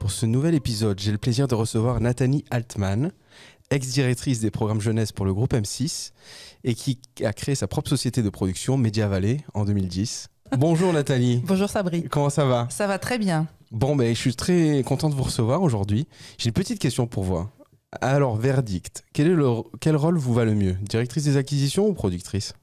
[0.00, 3.12] Pour ce nouvel épisode, j'ai le plaisir de recevoir Nathalie Altman,
[3.70, 6.12] ex-directrice des programmes jeunesse pour le groupe M6
[6.64, 10.28] et qui a créé sa propre société de production Media Valley en 2010.
[10.56, 11.42] Bonjour Nathalie.
[11.46, 12.04] Bonjour Sabri.
[12.04, 12.66] Comment ça va?
[12.70, 13.46] Ça va très bien.
[13.72, 16.08] Bon, ben, je suis très content de vous recevoir aujourd'hui.
[16.38, 17.46] J'ai une petite question pour vous.
[18.00, 19.48] Alors, verdict, quel, est le,
[19.80, 20.78] quel rôle vous va le mieux?
[20.80, 22.54] Directrice des acquisitions ou productrice?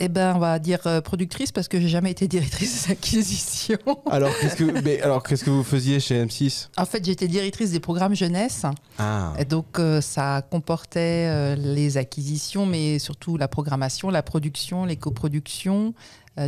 [0.00, 3.78] Eh ben, on va dire euh, productrice parce que j'ai jamais été directrice des acquisitions.
[4.10, 7.72] Alors, qu'est-ce que, mais, alors, qu'est-ce que vous faisiez chez M6 En fait, j'étais directrice
[7.72, 8.64] des programmes jeunesse.
[8.98, 9.34] Ah.
[9.38, 14.96] Et donc, euh, ça comportait euh, les acquisitions, mais surtout la programmation, la production, les
[14.96, 15.94] coproductions.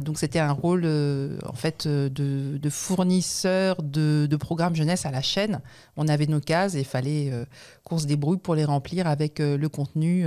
[0.02, 0.86] donc, c'était un rôle,
[1.44, 5.60] en fait, de, de fournisseur de, de, programmes jeunesse à la chaîne.
[5.96, 7.32] On avait nos cases et il fallait
[7.82, 10.24] qu'on se débrouille pour les remplir avec le contenu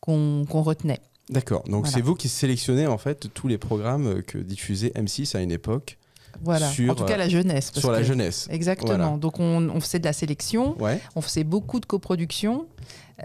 [0.00, 1.00] qu'on retenait.
[1.30, 1.62] D'accord.
[1.68, 5.52] Donc c'est vous qui sélectionnez en fait tous les programmes que diffusait M6 à une
[5.52, 5.96] époque.
[6.42, 6.70] Voilà.
[6.88, 7.70] en tout cas la jeunesse.
[7.74, 8.48] sur la jeunesse.
[8.50, 9.16] Exactement.
[9.16, 10.76] Donc on, faisait de la sélection.
[11.14, 12.66] On faisait beaucoup de coproduction.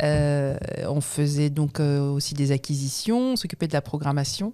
[0.03, 3.33] Euh, on faisait donc euh, aussi des acquisitions.
[3.33, 4.53] On s'occupait de la programmation.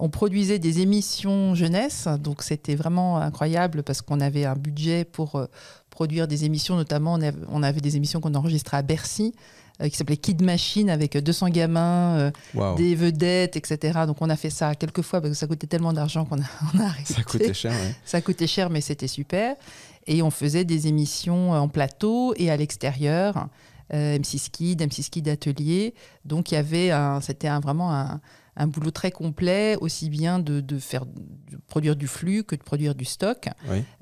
[0.00, 2.08] On produisait des émissions jeunesse.
[2.20, 5.46] Donc c'était vraiment incroyable parce qu'on avait un budget pour euh,
[5.90, 6.76] produire des émissions.
[6.76, 9.34] Notamment on avait, on avait des émissions qu'on enregistrait à Bercy.
[9.80, 14.00] Euh, qui s'appelait Kid Machine avec 200 gamins, euh, des vedettes, etc.
[14.08, 16.46] Donc on a fait ça quelques fois parce que ça coûtait tellement d'argent qu'on a,
[16.74, 17.14] on a arrêté.
[17.14, 17.94] Ça coûtait cher, oui.
[18.04, 19.54] Ça coûtait cher, mais c'était super.
[20.08, 23.46] Et on faisait des émissions en plateau et à l'extérieur.
[23.94, 25.94] Euh, M6 Kid, M6 Kid Atelier.
[26.24, 26.90] Donc il y avait
[27.20, 28.20] c'était vraiment un,
[28.58, 31.04] un boulot très complet, aussi bien de, faire
[31.68, 33.48] produire du flux que de produire du stock.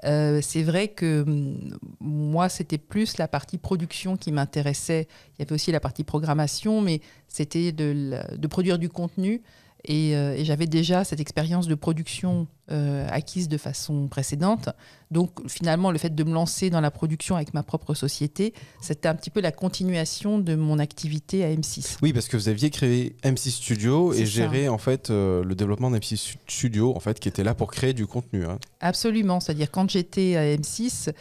[0.05, 5.09] Euh, c'est vrai que mm, moi, c'était plus la partie production qui m'intéressait.
[5.35, 9.43] Il y avait aussi la partie programmation, mais c'était de, produire du contenu.
[9.91, 14.71] Euh, et, j'avais déjà cette expérience de production euh, acquise de façon précédente.
[15.13, 19.09] Donc finalement, le fait de me lancer dans la production avec ma propre société, c'était
[19.09, 21.99] un petit peu la continuation de mon activité à M6.
[22.03, 25.93] Oui, parce que vous aviez créé M6 Studio et géré en fait euh, le développement
[25.93, 28.45] d'M6 Studio, en fait, qui était là pour créer du contenu.
[28.45, 28.59] Hein.
[28.81, 31.13] Absolument, c'est-à-dire quand j'étais à M6,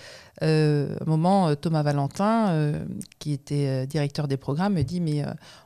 [0.42, 2.74] à un moment, Thomas Valentin,
[3.20, 5.24] qui était directeur des programmes, me dit mais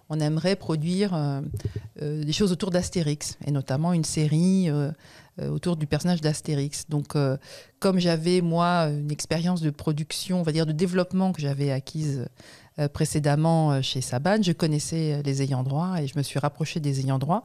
[0.10, 1.42] on aimerait produire
[2.00, 4.92] des choses autour d'Astérix et notamment une série euh,
[5.48, 6.86] autour du personnage d'Astérix.
[6.90, 7.38] Donc, euh,
[7.80, 12.28] comme j'avais, moi, une expérience de production, on va dire de développement que j'avais acquise
[12.80, 17.00] euh, précédemment chez Saban, je connaissais les ayants droit et je me suis rapproché des
[17.02, 17.44] ayants droit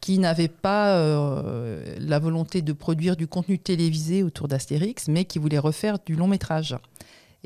[0.00, 1.00] qui n'avaient pas
[1.98, 6.26] la volonté de produire du contenu télévisé autour d'Astérix, mais qui voulaient refaire du long
[6.26, 6.76] métrage.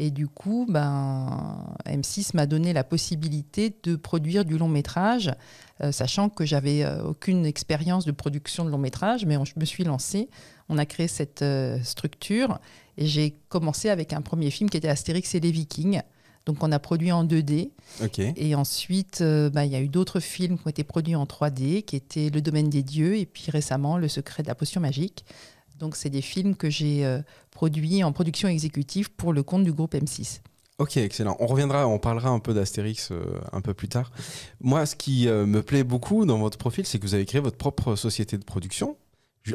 [0.03, 5.31] Et du coup, ben, M6 m'a donné la possibilité de produire du long métrage,
[5.83, 9.67] euh, sachant que j'avais euh, aucune expérience de production de long métrage, mais je me
[9.67, 10.31] suis lancée.
[10.71, 12.61] On a créé cette euh, structure
[12.97, 16.01] et j'ai commencé avec un premier film qui était Astérix et les Vikings.
[16.47, 17.73] Donc on a produit en 2D.
[18.37, 21.83] Et ensuite, ben, il y a eu d'autres films qui ont été produits en 3D,
[21.83, 25.27] qui étaient Le Domaine des Dieux et puis récemment Le Secret de la Potion Magique.
[25.81, 27.21] Donc, c'est des films que j'ai euh,
[27.61, 30.41] produits en production exécutive pour le compte du groupe M6.
[30.79, 31.37] Ok, excellent.
[31.41, 34.13] On reviendra, on parlera un peu d'Astérix euh, un peu plus tard.
[34.63, 37.39] Moi, ce qui euh, me plaît beaucoup dans votre profil, c'est que vous avez créé
[37.39, 38.97] votre propre société de production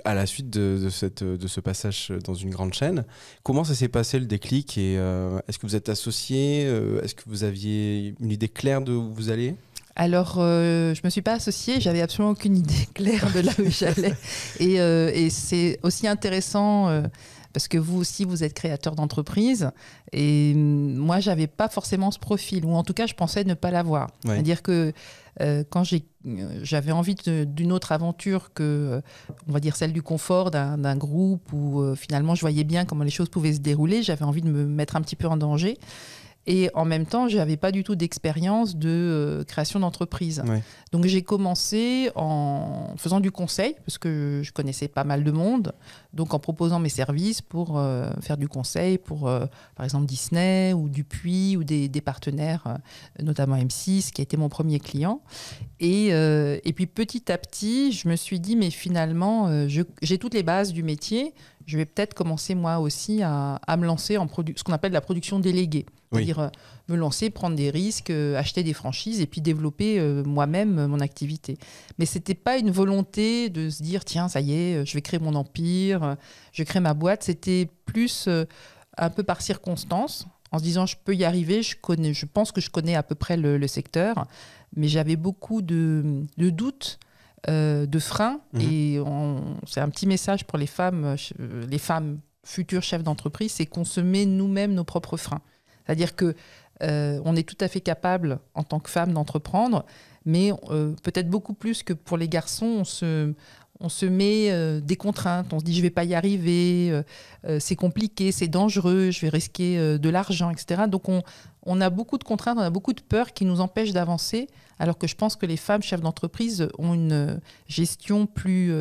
[0.03, 3.05] à la suite de, cette, de ce passage dans une grande chaîne.
[3.41, 4.95] Comment ça s'est passé le déclic et
[5.47, 6.63] est-ce que vous êtes associé
[7.03, 9.55] Est-ce que vous aviez une idée claire de où vous allez
[9.95, 13.51] alors, euh, je ne me suis pas associée, j'avais absolument aucune idée claire de là
[13.59, 14.13] où j'allais.
[14.59, 17.03] Et, euh, et c'est aussi intéressant euh,
[17.55, 19.71] parce que vous aussi, vous êtes créateur d'entreprise.
[20.11, 23.71] Et moi, j'avais pas forcément ce profil, ou en tout cas, je pensais ne pas
[23.71, 24.09] l'avoir.
[24.25, 24.91] C'est-à-dire que
[25.69, 25.83] quand
[26.63, 29.01] j'avais envie d'une autre aventure que,
[29.47, 33.09] on va dire, celle du confort d'un groupe, où finalement, je voyais bien comment les
[33.09, 35.77] choses pouvaient se dérouler, j'avais envie de me mettre un petit peu en danger.
[36.47, 40.43] Et en même temps, je n'avais pas du tout d'expérience de euh, création d'entreprise.
[40.91, 45.73] Donc j'ai commencé en faisant du conseil, parce que je connaissais pas mal de monde,
[46.13, 49.45] donc en proposant mes services pour euh, faire du conseil pour, euh,
[49.75, 52.77] par exemple, Disney ou Dupuis ou des, des partenaires,
[53.21, 55.21] notamment M6, qui a été mon premier client.
[55.79, 60.43] Et, et puis petit à petit, je me suis dit, mais finalement, j'ai toutes les
[60.43, 61.33] bases du métier,
[61.65, 65.39] je vais peut-être commencer moi aussi à, me lancer en ce qu'on appelle la production
[65.39, 65.85] déléguée.
[66.11, 66.49] C'est-à-dire euh,
[66.87, 70.99] me lancer, prendre des risques, euh, acheter des franchises et puis développer euh, moi-même mon
[70.99, 71.57] activité.
[71.97, 75.01] Mais ce n'était pas une volonté de se dire tiens, ça y est, je vais
[75.01, 76.15] créer mon empire,
[76.53, 77.23] je crée ma boîte.
[77.23, 78.29] C'était plus
[78.97, 82.51] un peu par circonstance, en se disant je peux y arriver, je, connais, je pense
[82.51, 84.27] que je connais à peu près le, secteur,
[84.75, 86.99] mais j'avais beaucoup de, de doutes
[87.49, 88.39] euh, de frein.
[88.53, 88.61] Mhm.
[88.61, 88.99] Et
[89.67, 93.83] c'est un petit message pour les femmes, euh, les femmes futur chef d'entreprise, c'est qu'on
[93.83, 95.41] se met nous-mêmes nos propres freins.
[95.85, 96.35] C'est-à-dire que
[96.83, 99.85] euh, on est tout à fait capable, en tant que femme, d'entreprendre,
[100.25, 103.33] mais euh, peut-être beaucoup plus que pour les garçons, on se,
[103.79, 105.51] on se met euh, des contraintes.
[105.53, 107.01] On se dit, je vais pas y arriver,
[107.59, 110.83] c'est compliqué, c'est dangereux, je vais risquer de l'argent, etc.
[110.87, 111.21] Donc, on,
[111.63, 114.47] on, a beaucoup de contraintes, on a beaucoup de peurs qui nous empêchent d'avancer,
[114.79, 118.73] alors que je pense que les femmes chefs d'entreprise ont une gestion plus,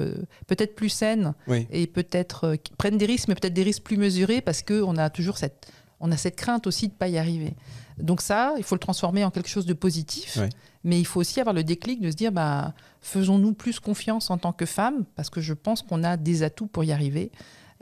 [0.46, 1.34] peut-être plus saine
[1.70, 5.36] et peut-être prennent des risques, mais peut-être des risques plus mesurés parce qu'on a toujours
[5.36, 5.70] cette,
[6.00, 7.54] on a cette crainte aussi de ne pas y arriver.
[7.98, 10.38] Donc ça, il faut le transformer en quelque chose de positif.
[10.84, 12.74] Mais il faut aussi avoir le déclic de se dire, bah,
[13.04, 16.66] faisons-nous plus confiance en tant que femmes, parce que je pense qu'on a des atouts
[16.66, 17.30] pour y arriver,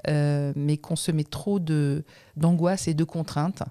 [0.08, 3.62] euh, mais qu'on se met trop d'angoisse et de contraintes.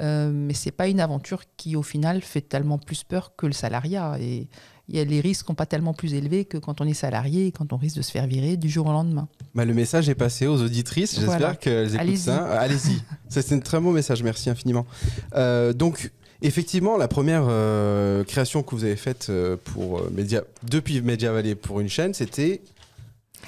[0.00, 3.52] Euh, mais c'est pas une aventure qui, au final, fait tellement plus peur que le
[3.52, 4.16] salariat.
[4.20, 4.48] Et
[4.88, 7.52] y a, les risques sont pas tellement plus élevés que quand on est salarié et
[7.52, 9.28] quand on risque de se faire virer du jour au lendemain.
[9.54, 11.18] Bah, le message est passé aux auditrices.
[11.18, 12.44] J'espère qu'elles écoutent ça.
[12.60, 13.02] Allez-y.
[13.28, 14.22] c'est un très beau message.
[14.22, 14.86] Merci infiniment.
[15.34, 16.12] Euh, donc,
[16.42, 21.54] Effectivement, la première euh, création que vous avez faite euh, pour Media, depuis Media Valley
[21.54, 22.62] pour une chaîne, c'était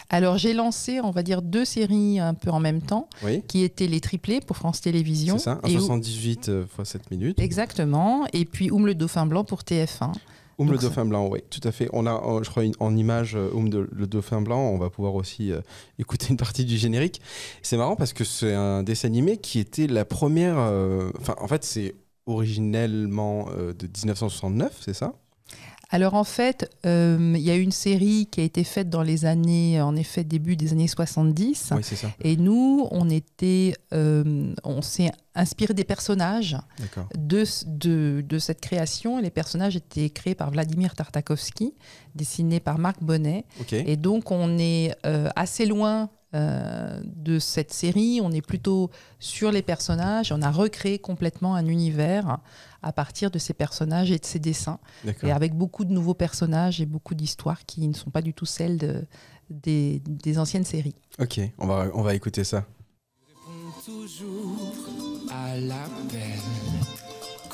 [0.09, 3.09] alors j'ai lancé, on va dire, deux séries un peu en même temps,
[3.49, 5.39] qui étaient les triplés pour France Télévisions.
[5.39, 7.39] C'est ça, 78 x 7 minutes.
[7.41, 10.13] Exactement, et puis Oum le Dauphin Blanc pour TF1.
[10.61, 11.89] Oum le Dauphin Blanc, oui, tout à fait.
[11.95, 15.53] On a, je crois, en image euh, Oum le Dauphin Blanc, on va pouvoir aussi
[15.53, 15.63] euh,
[15.99, 17.23] écouter une partie du générique.
[17.63, 20.57] C'est marrant parce que c'est un dessin animé qui était la première...
[20.59, 21.95] Euh, enfin, en fait, c'est
[22.31, 25.13] originellement de 1969, c'est ça?
[25.93, 29.25] Alors en fait, euh, il y a une série qui a été faite dans les
[29.25, 31.73] années, en effet, début des années 70.
[31.75, 32.13] Oui, c'est ça.
[32.23, 36.57] Et nous, on était, euh, on s'est inspiré des personnages
[37.19, 39.19] de, de, de, cette création.
[39.19, 41.75] Et les personnages étaient créés par Vladimir Tartakovsky,
[42.15, 43.45] dessinés par Marc Bonnet.
[43.73, 48.21] Et donc on est euh, assez loin de cette série.
[48.23, 50.33] On est plutôt sur les personnages.
[50.33, 52.39] On a recréé complètement un univers
[52.83, 54.79] à partir de ces personnages et de ces dessins.
[55.23, 58.47] Et avec beaucoup de nouveaux personnages et beaucoup d'histoires qui ne sont pas du tout
[58.47, 59.05] celles de,
[59.51, 60.95] des, des, anciennes séries.
[61.19, 62.65] Ok, on va, on va écouter ça.
[63.85, 64.73] toujours
[65.31, 66.41] à l'appel,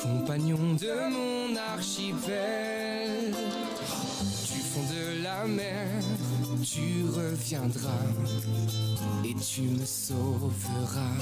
[0.01, 3.31] compagnon de mon archipel.
[3.31, 6.03] Du fond de la mer,
[7.37, 7.89] reviendras
[9.25, 11.17] et tu me sauveras.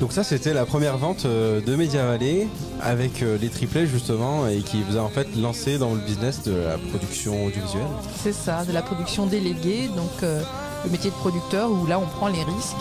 [0.00, 2.48] Donc ça c'était la première vente euh, de Media Valley
[2.80, 6.42] avec euh, les triplets justement et qui vous a en fait lancé dans le business
[6.44, 7.82] de la production audiovisuelle.
[8.22, 10.42] C'est ça, de la production déléguée, donc euh,
[10.84, 12.76] le métier de producteur où là on prend les risques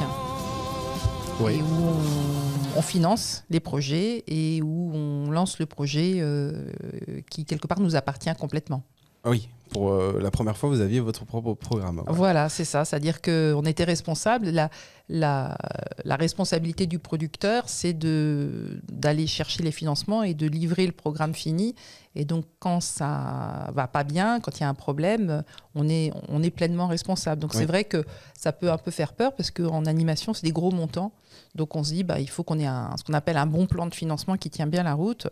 [1.42, 2.47] et où on,
[2.82, 6.24] finance les projets et où on lance le projet
[7.30, 8.84] qui quelque part nous appartient complètement.
[9.24, 12.02] Ah oui, pour euh, la première fois, vous aviez votre propre programme.
[12.08, 12.86] Voilà, c'est ça.
[12.86, 14.50] C'est-à-dire qu'on était responsable.
[14.50, 14.70] La,
[15.10, 15.58] la,
[16.06, 21.76] la, responsabilité du producteur, c'est d'aller chercher les financements et de livrer le programme fini.
[22.16, 25.44] Et donc, quand ça va pas bien, quand il y a un problème,
[25.76, 27.42] on est, on est pleinement responsable.
[27.42, 28.06] Donc, c'est vrai que
[28.38, 31.12] ça peut un peu faire peur parce qu'en animation, c'est des gros montants.
[31.58, 32.68] Donc, on se dit, bah, il faut qu'on ait
[32.98, 35.28] ce qu'on appelle un bon plan de financement qui tient bien la route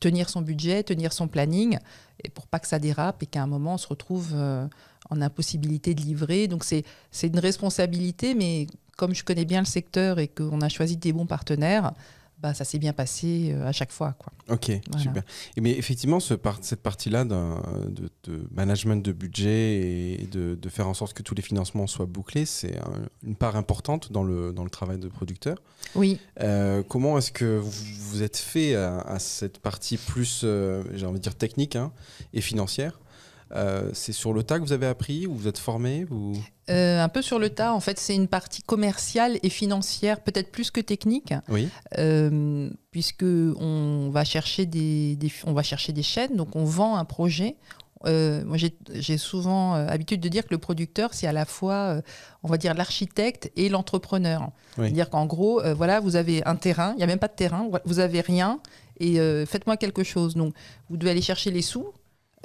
[0.00, 1.78] tenir son budget, tenir son planning,
[2.22, 4.66] et pour pas que ça dérape et qu'à un moment on se retrouve euh,
[5.10, 6.48] en impossibilité de livrer.
[6.48, 6.84] Donc c'est
[7.22, 8.66] une responsabilité, mais
[8.96, 11.92] comme je connais bien le secteur et qu'on a choisi des bons partenaires,
[12.40, 14.14] bah, ça s'est bien passé euh, à chaque fois.
[14.18, 14.32] Quoi.
[14.48, 15.22] Ok, super.
[15.56, 20.88] Et mais effectivement, ce cette partie-là de, de, management de budget et de, de, faire
[20.88, 22.78] en sorte que tous les financements soient bouclés, c'est
[23.24, 25.58] une part importante dans le, dans le travail de producteur.
[25.94, 26.20] Oui.
[26.40, 27.70] Euh, comment est-ce que vous
[28.08, 31.92] vous êtes fait à, cette partie plus, euh, j'ai envie de dire, technique hein,
[32.32, 33.00] et financière?
[33.54, 36.34] Euh, c'est sur le tas que vous avez appris ou vous êtes formé ou...
[36.70, 37.72] Euh, un peu sur le tas.
[37.72, 41.68] En fait, c'est une partie commerciale et financière, peut-être plus que technique, oui.
[41.96, 47.06] euh, puisque on va chercher des, on va chercher des chaînes, donc on vend un
[47.06, 47.56] projet.
[48.04, 48.58] Euh, moi,
[48.94, 52.02] j'ai souvent habitude de dire que le producteur, c'est à la fois,
[52.42, 54.50] on va dire, l'architecte et l'entrepreneur.
[54.76, 57.66] C'est-à-dire qu'en gros, voilà, vous avez un terrain, il n'y a même pas de terrain,
[57.86, 58.60] vous avez rien,
[59.00, 60.34] et faites-moi quelque chose.
[60.34, 60.52] Donc,
[60.90, 61.92] vous devez aller chercher les sous,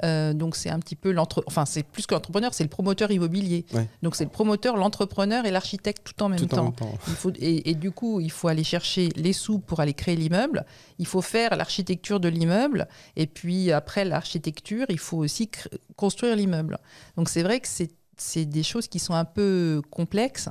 [0.02, 3.10] euh, donc c'est un petit peu l'entre, enfin c'est plus que l'entrepreneur, c'est le promoteur
[3.10, 3.64] immobilier.
[4.02, 6.74] Donc c'est le promoteur, l'entrepreneur et l'architecte tout en même temps.
[7.08, 10.64] Il faut, et, du coup, il faut aller chercher les sous pour aller créer l'immeuble.
[10.98, 15.50] Il faut faire l'architecture de l'immeuble et puis après l'architecture, il faut aussi
[15.96, 16.78] construire l'immeuble.
[17.16, 20.48] Donc c'est vrai que c'est des choses qui sont un peu complexes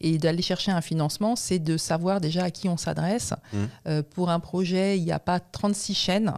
[0.00, 3.34] et d'aller chercher un financement, c'est de savoir déjà à qui on s'adresse.
[3.52, 3.58] Mmh.
[3.86, 6.32] Euh, pour un projet, il n'y a pas 36 chaînes.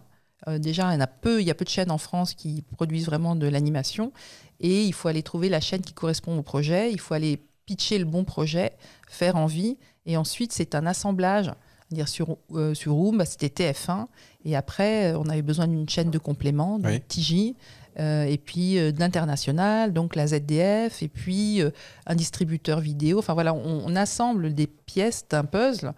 [0.49, 2.35] Euh, déjà, il y, en a peu, il y a peu de chaînes en France
[2.35, 4.13] qui produisent vraiment de l'animation.
[4.61, 6.91] Et il faut aller trouver la chaîne qui correspond au projet.
[6.93, 8.73] Il faut aller pitcher le bon projet,
[9.09, 9.79] faire envie.
[10.07, 11.53] Et ensuite, c'est un assemblage.
[11.91, 14.07] Dire sur, euh, sur Room, bah, c'était TF1.
[14.45, 17.01] Et après, on avait besoin d'une chaîne de complément, de Oui.
[17.01, 17.55] TJ.
[17.99, 21.71] euh, et puis euh, de l'international, donc la ZDF, et puis euh,
[22.07, 23.19] un distributeur vidéo.
[23.19, 25.93] Enfin voilà, on, on assemble des pièces d'un puzzle.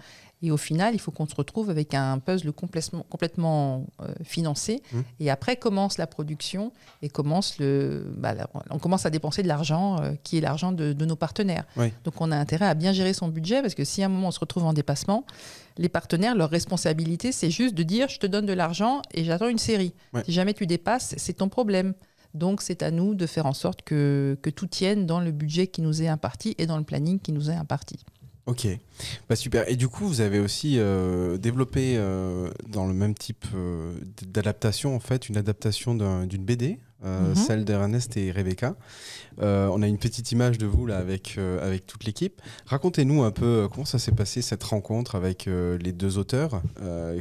[0.45, 4.83] Et au final, il faut qu'on se retrouve avec un puzzle complètement, complètement euh, financé.
[4.93, 5.01] Mmh.
[5.21, 6.71] Et après commence la production
[7.01, 8.35] et commence le, bah,
[8.69, 11.65] on commence à dépenser de l'argent euh, qui est l'argent de, de nos partenaires.
[11.79, 11.95] Oui.
[12.05, 14.29] Donc on a intérêt à bien gérer son budget parce que si à un moment
[14.29, 15.25] on se retrouve en dépassement,
[15.79, 19.49] les partenaires, leur responsabilité, c'est juste de dire je te donne de l'argent et j'attends
[19.49, 19.95] une série.
[20.13, 20.25] Ouais.
[20.27, 21.95] Si jamais tu dépasses, c'est ton problème.
[22.35, 25.69] Donc c'est à nous de faire en sorte que, que tout tienne dans le budget
[25.69, 27.97] qui nous est imparti et dans le planning qui nous est imparti.
[28.47, 28.69] Ok,
[29.29, 29.67] bah super.
[29.71, 33.95] Et du coup, vous avez aussi euh, développé euh, dans le même type euh,
[34.27, 37.35] d'adaptation, en fait, une adaptation d'un- d'une BD, Mhm.
[37.35, 38.77] celle d'Ernest et Rebecca.
[39.39, 42.41] On a une petite image de vous là avec, avec toute l'équipe.
[42.65, 46.63] Racontez-nous un peu comment ça s'est passé cette rencontre avec les deux auteurs,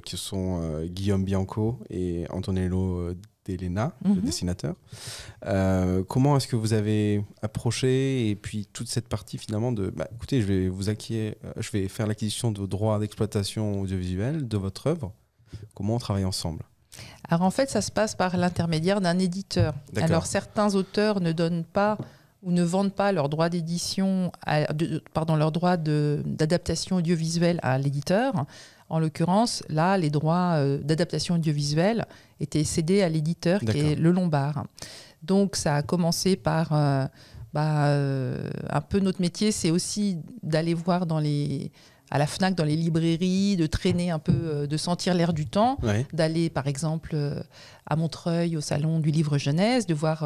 [0.05, 3.13] qui sont Guillaume Bianco et Antonello
[3.45, 4.21] Delena, le Mhm.
[4.21, 4.75] dessinateur.
[5.45, 10.07] Euh, comment est-ce que vous avez approché et puis toute cette partie finalement de bah,
[10.15, 14.57] écoutez je vais vous acquérir euh, je vais faire l'acquisition de droits d'exploitation audiovisuelle de
[14.57, 15.11] votre œuvre
[15.75, 16.63] comment on travaille ensemble?
[17.27, 19.73] Alors en fait, ça se passe par l'intermédiaire d'un éditeur.
[19.95, 21.97] Alors certains auteurs ne donnent pas
[22.43, 24.31] ou ne vendent pas leurs droits d'édition,
[25.13, 28.45] pardon, leurs droits d'adaptation audiovisuelle à l'éditeur.
[28.93, 32.05] En l'occurrence, là, les droits euh, d'adaptation audiovisuelle
[32.39, 34.65] étaient cédés à l'éditeur qui est le Lombard.
[35.23, 37.07] Donc ça a commencé par euh,
[37.55, 41.71] bah, euh, un peu notre métier, c'est aussi d'aller voir dans les
[42.11, 45.47] à la Fnac, dans les librairies, de traîner un peu, euh, de sentir l'air du
[45.47, 47.15] temps ouais d'aller par exemple
[47.87, 50.23] à Montreuil au salon du livre jeunesse, de voir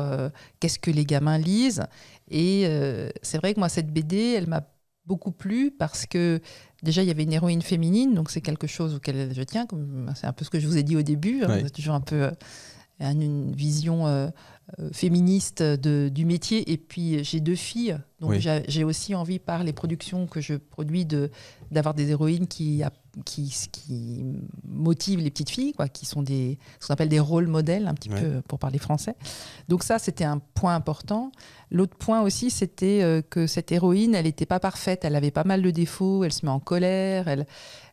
[0.60, 1.86] qu'est-ce que les gamins lisent.
[2.30, 2.70] Et
[3.22, 4.68] c'est vrai que moi, cette BD, elle m'a
[5.08, 6.42] beaucoup plu parce que
[6.84, 9.66] déjà, il y avait une héroïne féminine, donc c'est quelque chose auquel je tiens.
[10.16, 11.44] C'est un peu ce que je vous ai dit au début.
[11.44, 12.32] hein, c'est toujours un peu euh,
[13.00, 14.28] une, vision euh,
[14.92, 16.72] féministe de- du métier.
[16.72, 18.46] Et puis, j'ai deux filles, donc Oui.
[18.68, 21.30] j'ai aussi envie, par les productions que je produis, de
[21.72, 22.82] d'avoir des héroïnes qui,
[23.26, 24.24] qui, qui
[24.66, 27.94] motivent les petites filles, quoi, qui sont des, ce qu'on appelle des rôles modèles, un
[27.94, 28.22] petit Ouais.
[28.22, 29.16] peu pour parler français.
[29.68, 31.32] Donc ça, c'était un point important.
[31.70, 35.44] L'autre point aussi, c'était euh, que cette héroïne, elle n'était pas parfaite, elle avait pas
[35.44, 37.46] mal de défauts, elle se met en colère, elle,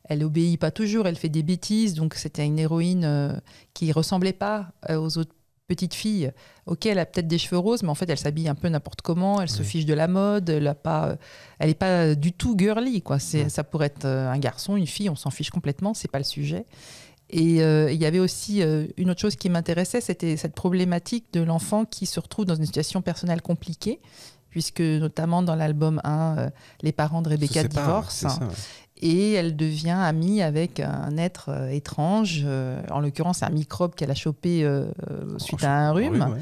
[0.08, 3.32] elle obéit pas toujours, elle fait des bêtises, donc c'était une héroïne euh,
[3.74, 5.34] qui ressemblait pas euh, aux autres
[5.66, 6.32] petites filles.
[6.66, 9.02] Ok, elle a peut-être des cheveux roses, mais en fait, elle s'habille un peu n'importe
[9.02, 11.16] comment, elle se fiche de la mode, elle a pas, euh,
[11.58, 13.18] elle est pas du tout girly, quoi.
[13.18, 16.18] C'est, ça pourrait être euh, un garçon, une fille, on s'en fiche complètement, c'est pas
[16.18, 16.66] le sujet.
[17.30, 21.32] Et euh, il y avait aussi euh, une autre chose qui m'intéressait, c'était cette problématique
[21.32, 24.00] de l'enfant qui se retrouve dans une situation personnelle compliquée,
[24.50, 26.50] puisque notamment dans l'album 1, euh,
[26.82, 28.38] les parents de Rebecca divorcent.
[29.04, 34.10] Et elle devient amie avec un être euh, étrange, euh, en l'occurrence un microbe qu'elle
[34.10, 36.20] a chopé euh, euh, suite à un rhume.
[36.20, 36.40] ouais.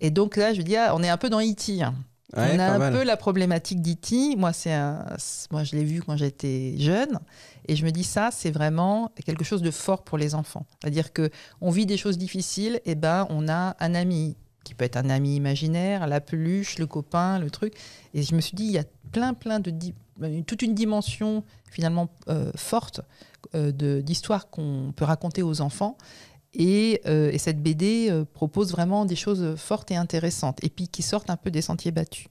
[0.00, 1.82] Et donc là, je veux dire, on est un peu dans E.T.
[1.82, 1.94] hein.
[2.36, 2.92] Ouais, on a un mal.
[2.92, 4.34] peu la problématique d'E.T.
[4.36, 7.20] Moi, c'est un- c'est- moi, je l'ai vu quand j'étais jeune,
[7.68, 10.66] et je me dis ça, c'est vraiment quelque chose de fort pour les enfants.
[10.82, 14.84] C'est-à-dire que on vit des choses difficiles, et ben, on a un ami qui peut
[14.84, 17.74] être un ami imaginaire, la peluche, le copain, le truc.
[18.14, 18.84] Et je me suis dit, il y a
[19.14, 19.94] plein, plein de di-
[20.46, 23.00] toute une dimension finalement euh, forte
[23.54, 25.96] euh, de- d'histoire qu'on peut raconter aux enfants.
[26.56, 30.86] Et, euh, et cette BD euh, propose vraiment des choses fortes et intéressantes, et puis
[30.88, 32.26] qui sortent un peu des sentiers battus.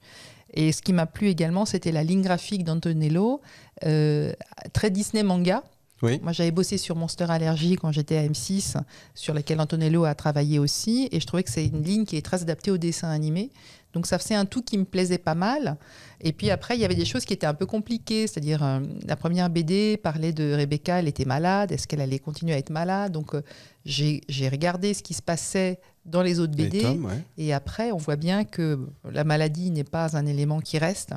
[0.54, 3.40] Et ce qui m'a plu également, c'était la ligne graphique d'Antonello,
[3.84, 4.32] euh,
[4.72, 5.62] très Disney manga.
[6.04, 6.20] Oui.
[6.22, 8.76] Moi, j'avais bossé sur Monster Allergy quand j'étais à M6,
[9.14, 12.22] sur laquelle Antonello a travaillé aussi, et je trouvais que c'est une ligne qui est
[12.22, 13.50] très adaptée au dessin animé.
[13.94, 15.76] Donc ça faisait un tout qui me plaisait pas mal.
[16.20, 18.80] Et puis après, il y avait des choses qui étaient un peu compliquées, c'est-à-dire euh,
[19.06, 22.70] la première BD parlait de Rebecca, elle était malade, est-ce qu'elle allait continuer à être
[22.70, 23.12] malade?
[23.12, 23.42] Donc euh,
[23.84, 26.80] j'ai regardé ce qui se passait dans les autres BD.
[26.80, 27.22] tomes, ouais.
[27.38, 31.14] Et après, on voit bien que la maladie n'est pas un élément qui reste.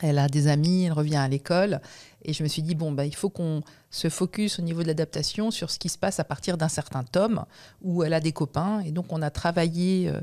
[0.00, 1.80] Elle a des amis, elle revient à l'école.
[2.24, 4.88] Et je me suis dit, bon, bah, il faut qu'on se focus au niveau de
[4.88, 7.44] l'adaptation sur ce qui se passe à partir d'un certain tome
[7.82, 8.80] où elle a des copains.
[8.80, 10.20] Et donc, on a travaillé euh,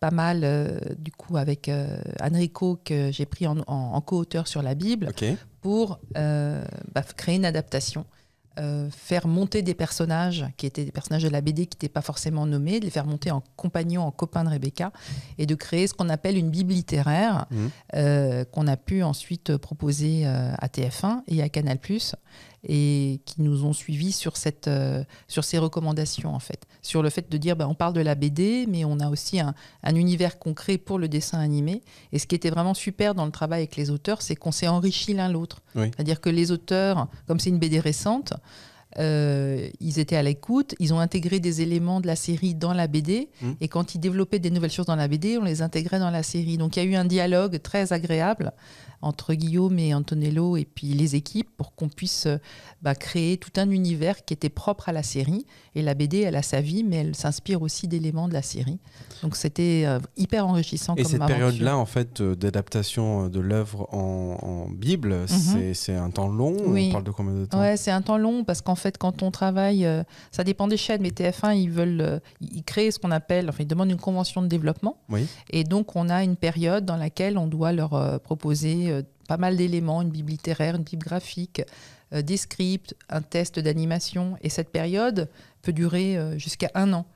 [0.00, 4.48] pas mal, euh, du coup, avec euh, Enrico, que j'ai pris en, en- en co-auteur
[4.48, 5.06] sur la Bible,
[5.60, 8.04] pour euh, bah, créer une adaptation.
[8.58, 12.02] Euh, faire monter des personnages qui étaient des personnages de la BD qui n'étaient pas
[12.02, 14.92] forcément nommés, de les faire monter en compagnons, en copains de Rebecca,
[15.38, 17.70] et de créer ce qu'on appelle une bible littéraire Mhm.
[17.94, 21.78] euh, qu'on a pu ensuite proposer euh, à TF1 et à Canal+.
[22.64, 26.66] Et qui nous ont suivis sur, cette, euh, sur ces recommandations, en fait.
[26.80, 29.40] Sur le fait de dire, ben, on parle de la BD, mais on a aussi
[29.40, 31.82] un, un, univers concret pour le dessin animé.
[32.12, 34.68] Et ce qui était vraiment super dans le travail avec les auteurs, c'est qu'on s'est
[34.68, 35.62] enrichi l'un l'autre.
[35.74, 35.86] Oui.
[35.86, 38.34] C'est-à-dire que les auteurs, comme c'est une BD récente,
[38.98, 42.86] euh, ils étaient à l'écoute, ils ont intégré des éléments de la série dans la
[42.86, 43.52] BD, Mm.
[43.60, 46.22] et quand ils développaient des nouvelles choses dans la BD, on les intégrait dans la
[46.22, 46.58] série.
[46.58, 48.52] Donc il y a eu un dialogue très agréable
[49.04, 52.36] entre Guillaume et Antonello et puis les équipes pour qu'on puisse euh,
[52.82, 55.44] bah, créer tout un univers qui était propre à la série.
[55.74, 58.78] Et la BD, elle a sa vie, mais elle s'inspire aussi d'éléments de la série.
[59.24, 63.88] Donc c'était euh, hyper enrichissant Et comme cette période-là, en fait, euh, d'adaptation de l'œuvre
[63.92, 66.72] en, en Bible, c'est- c'est un temps long Mhm.
[66.72, 66.86] Oui.
[66.90, 67.58] On parle de combien de temps?
[67.60, 70.76] Ouais, c'est un temps long parce qu'en fait, quand on travaille, euh, ça dépend des
[70.76, 73.96] chaînes, mais TF1, ils veulent, euh, ils créent ce qu'on appelle, enfin, ils demandent une
[73.96, 74.98] convention de développement.
[75.08, 75.26] Oui.
[75.50, 79.56] Et donc, on a une période dans laquelle on doit leur euh, proposer pas mal
[79.56, 81.62] d'éléments, une bible littéraire, une bible graphique,
[82.12, 84.36] des scripts, un test d'animation.
[84.42, 85.30] Et cette période
[85.62, 87.06] peut durer jusqu'à un an.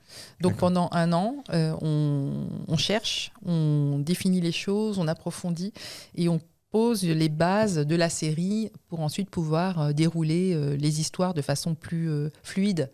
[0.41, 5.73] Donc pendant un an, on, on cherche, on définit les choses, on approfondit
[6.15, 6.39] et on
[6.71, 11.41] pose les bases de la série pour ensuite pouvoir euh, dérouler euh, les histoires de
[11.41, 12.91] façon plus euh, fluide.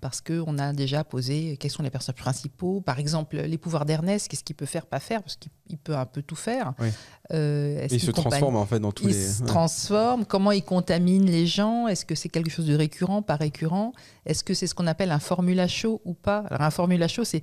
[0.00, 2.80] Parce qu'on a déjà posé quels sont les personnages principaux.
[2.80, 5.96] Par exemple, les pouvoirs d'Ernest, qu'est-ce qu'il peut faire, pas faire, parce qu'il il peut
[5.96, 6.74] un peu tout faire.
[6.78, 6.88] Oui.
[7.32, 9.14] Euh, Il se transforme en fait dans tous il les.
[9.14, 9.46] se ouais.
[9.46, 13.92] transforme, comment il contamine les gens, est-ce que c'est quelque chose de récurrent, pas récurrent,
[14.26, 17.24] est-ce que c'est ce qu'on appelle un formula show ou pas Alors un formula show,
[17.24, 17.42] c'est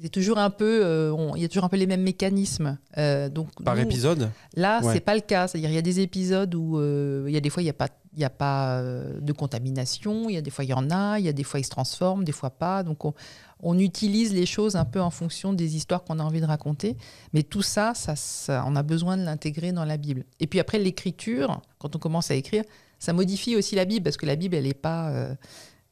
[0.00, 2.78] c'est toujours un peu, euh, on- il y a toujours un peu les mêmes mécanismes.
[2.98, 4.92] Euh, donc Par nous, épisode Là, Ouais.
[4.94, 5.48] c'est pas le cas.
[5.48, 7.70] C'est-à-dire, il y a des épisodes où euh, il y a des fois, il n'y
[7.70, 10.28] a pas, il y a pas de contamination.
[10.28, 11.18] Il y a des fois, il y en a.
[11.18, 12.82] Il y a des fois, ils se transforment, des fois pas.
[12.82, 13.14] Donc, on,
[13.60, 16.96] on utilise les choses un peu en fonction des histoires qu'on a envie de raconter.
[17.32, 20.24] Mais tout ça, ça, ça- on a besoin de l'intégrer dans la Bible.
[20.40, 22.64] Et puis après, l'écriture, quand on commence à écrire,
[22.98, 25.10] ça modifie aussi la Bible parce que la Bible, elle n'est pas,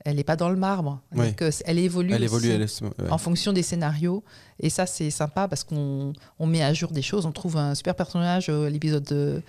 [0.04, 1.00] elle est pas dans le marbre.
[1.14, 1.28] Oui.
[1.28, 2.12] Donc, euh, elle évolue.
[2.12, 3.10] Elle évolue, aussi elle est- ouais.
[3.10, 4.22] en fonction des scénarios.
[4.60, 7.24] Et ça, c'est sympa parce qu'on on met à jour des choses.
[7.26, 9.40] On trouve un super personnage à l'épisode euh,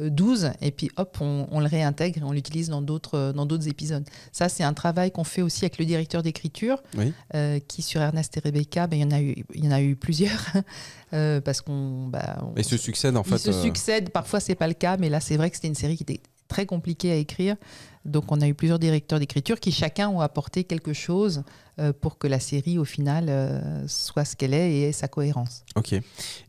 [0.00, 3.46] 12 et puis hop, on, on le réintègre et on l'utilise dans d'autres euh, dans
[3.46, 4.04] d'autres épisodes.
[4.32, 7.12] Ça, c'est un travail qu'on fait aussi avec le directeur d'écriture Oui.
[7.36, 9.72] euh, qui, sur Ernest et Rebecca, ben, il, y en a eu, il y en
[9.72, 10.46] a eu plusieurs.
[11.12, 12.08] euh, parce qu'on.
[12.08, 13.38] bah, on- Et se succèdent en ils fait.
[13.38, 14.10] se euh, succèdent.
[14.10, 16.20] Parfois, c'est pas le cas, mais là, c'est vrai que c'était une série qui était
[16.48, 17.56] très compliquée à écrire.
[18.04, 21.42] Donc, on a eu plusieurs directeurs d'écriture qui chacun ont apporté quelque chose
[21.78, 25.08] euh, pour que la série, au final, euh, soit ce qu'elle est et ait sa
[25.08, 25.64] cohérence.
[25.74, 25.94] Ok.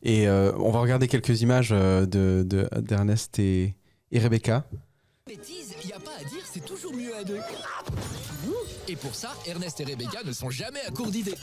[0.04, 3.74] Et euh, on va regarder quelques images euh, de de- d'Ernest et,
[4.12, 4.66] et Rebecca.
[5.28, 7.40] Bêtise, y a pas à dire, c'est toujours mieux à deux.
[8.88, 11.34] Et pour ça, Ernest et Rebecca ne sont jamais à court d'idées.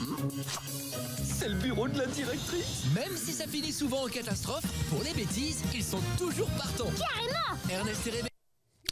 [1.25, 2.85] C'est le bureau de la directrice.
[2.95, 6.91] Même si ça finit souvent en catastrophe, pour les bêtises, ils sont toujours partants.
[6.97, 8.29] Carrément Ernest et Rebecca.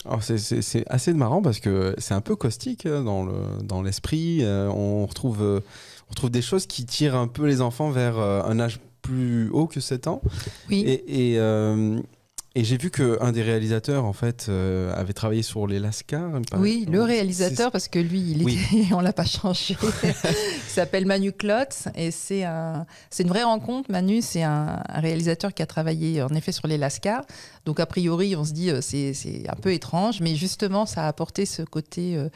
[0.07, 4.39] Alors c'est- assez marrant parce que c'est un peu caustique euh, dans le dans l'esprit.
[4.43, 5.61] Euh, on retrouve euh,
[6.09, 9.51] on retrouve des choses qui tirent un peu les enfants vers euh, un âge plus
[9.51, 10.23] haut que 7 ans.
[10.71, 10.81] Oui.
[10.87, 12.01] Et, et, euh,
[12.57, 16.41] et j'ai vu qu'un des réalisateurs en fait euh, avait travaillé sur les Lascars.
[16.57, 18.59] Oui, le réalisateur, parce que lui, il Oui.
[18.73, 19.77] était, on l'a pas changé.
[20.03, 20.13] il
[20.69, 23.91] s'appelle Manu Klotz et c'est un, c'est une vraie rencontre.
[23.93, 27.25] Manu, c'est un, un réalisateur qui a travaillé en effet sur les Lascars.
[27.67, 31.05] Donc a priori, on se dit euh, c'est, c'est un peu étrange, mais justement, ça
[31.05, 32.29] a apporté ce côté euh,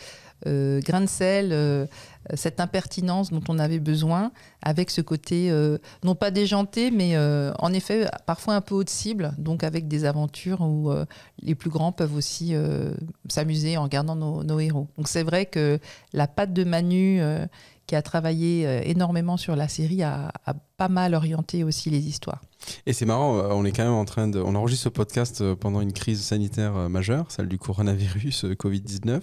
[0.47, 1.89] euh, grain de sel,
[2.35, 4.33] cette impertinence dont on avait besoin,
[4.63, 8.85] avec ce côté euh, non pas déjanté, mais euh, en effet parfois un peu haut
[8.85, 11.05] de cible, donc avec des aventures où euh,
[11.43, 12.95] les plus grands peuvent aussi euh,
[13.29, 14.89] s'amuser en regardant nos, nos héros.
[14.97, 15.79] Donc c'est vrai que
[16.13, 17.47] la patte de Manu, euh,
[17.87, 22.09] qui a travaillé euh, énormément sur la série, a, a pas mal orienté aussi les
[22.09, 22.43] histoires.
[22.87, 24.41] Et c'est marrant, euh, on est quand même en train de.
[24.41, 29.21] On enregistre ce podcast euh, pendant une crise sanitaire majeure, celle du coronavirus, euh, Covid-19.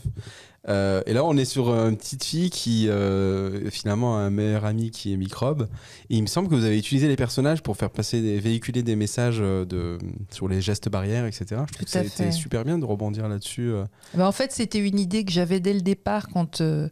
[0.67, 4.63] Euh, et là, on est sur une petite fille qui, euh, finalement, a un meilleur
[4.63, 5.67] ami qui est microbe.
[6.11, 8.83] Et il me semble que vous avez utilisé les personnages pour faire passer, des, véhiculer
[8.83, 9.97] des messages de,
[10.29, 11.45] sur les gestes barrières, etc.
[11.49, 13.73] Je trouve Tout que c'était super bien de rebondir là-dessus.
[14.13, 16.89] Ben, en fait, c'était une idée que j'avais dès le départ quand, euh,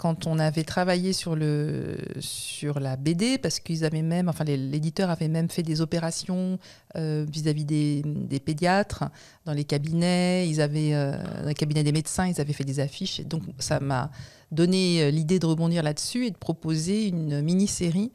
[0.00, 5.10] quand on avait travaillé sur, le, sur la BD, parce qu'ils avaient même, enfin, l'éditeur
[5.10, 6.58] avait même fait des opérations
[6.96, 9.04] euh, vis-à-vis des, des pédiatres
[9.44, 10.48] dans les cabinets.
[10.48, 13.20] Ils avaient, euh, dans des médecins, ils avaient fait des affiches.
[13.20, 14.10] Et donc, ça m'a
[14.50, 18.10] donné euh, l'idée de rebondir là-dessus et de proposer une mini-série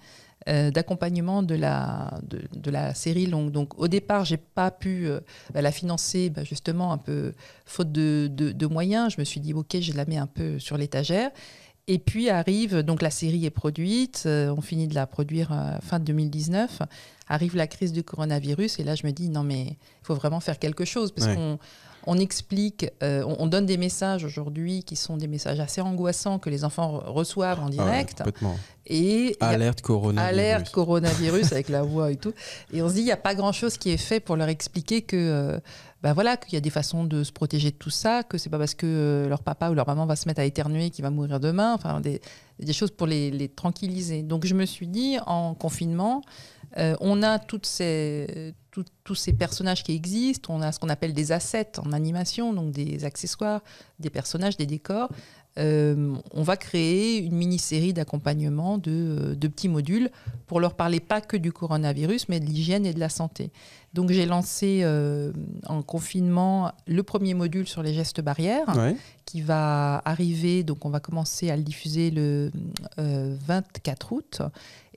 [0.50, 3.52] euh, d'accompagnement de la, de, la série longue.
[3.52, 5.08] Donc au départ, j'ai pas pu
[5.54, 7.34] bah, la financer bah, justement un peu
[7.65, 9.13] faute de- de moyens.
[9.13, 11.30] Je me suis dit ok, je la mets un peu sur l'étagère.
[11.88, 15.78] Et puis arrive, donc la série est produite, euh, on finit de la produire euh,
[15.84, 16.82] fin 2019.
[17.28, 20.39] arrive la crise du coronavirus et là je me dis non mais il faut vraiment
[20.39, 21.36] faire quelque chose parce Ouais.
[21.36, 21.60] qu'on
[22.08, 26.38] on explique, euh, on, on donne des messages aujourd'hui qui sont des messages assez angoissants
[26.38, 28.56] que les enfants re- reçoivent en Ah ouais, direct complètement.
[28.86, 30.24] et Alerte Corona.
[30.24, 32.34] alerte coronavirus avec la voix et tout.
[32.74, 35.02] Et on se dit, il n'y a pas grand-chose qui est fait pour leur expliquer
[35.02, 35.60] que, euh,
[36.06, 38.52] bah voilà, qu'il y a des façons de se protéger de tout ça, que c'est
[38.52, 41.02] pas parce que euh, leur papa ou leur maman va se mettre à éternuer qu'il
[41.02, 41.74] va mourir demain.
[41.74, 42.22] Enfin, des,
[42.74, 44.22] choses pour les, les tranquilliser.
[44.22, 46.22] Donc je me suis dit, en confinement,
[46.78, 48.54] euh, on a ces,
[49.04, 52.70] tous ces personnages qui existent, on a ce qu'on appelle des assets en animation, donc
[52.70, 53.62] des accessoires,
[54.00, 55.10] des personnages, des décors.
[55.58, 60.12] Euh, on va créer une mini-série d'accompagnement de, de petits modules
[60.48, 63.52] pour leur parler pas que du coronavirus, mais de l'hygiène et de la santé.
[63.95, 65.31] Donc j'ai lancé euh,
[65.67, 68.95] en confinement le premier module sur les gestes barrières Ouais.
[69.25, 72.51] qui va arriver, donc on va commencer à le diffuser le
[72.99, 74.41] euh, 24 août.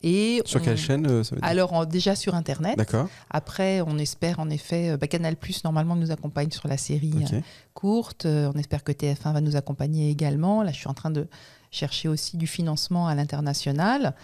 [0.03, 1.49] Et Sur on- quelle chaîne euh, ça veut dire?
[1.49, 2.77] Alors en- déjà sur Internet.
[2.77, 3.09] D'accord.
[3.31, 7.25] Après, on espère en effet, euh, bah, Canal Plus normalement nous accompagne sur la série
[7.33, 7.41] euh,
[7.75, 8.27] courte.
[8.27, 10.63] Euh, on espère que TF1 va nous accompagner également.
[10.65, 11.27] Là, je suis en train de
[11.71, 14.15] chercher aussi du financement à l'international.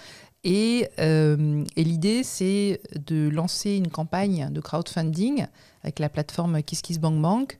[0.44, 5.46] Et, euh, et l'idée, c'est de lancer une campagne de crowdfunding
[5.82, 7.58] avec la plateforme KissKissBankBank.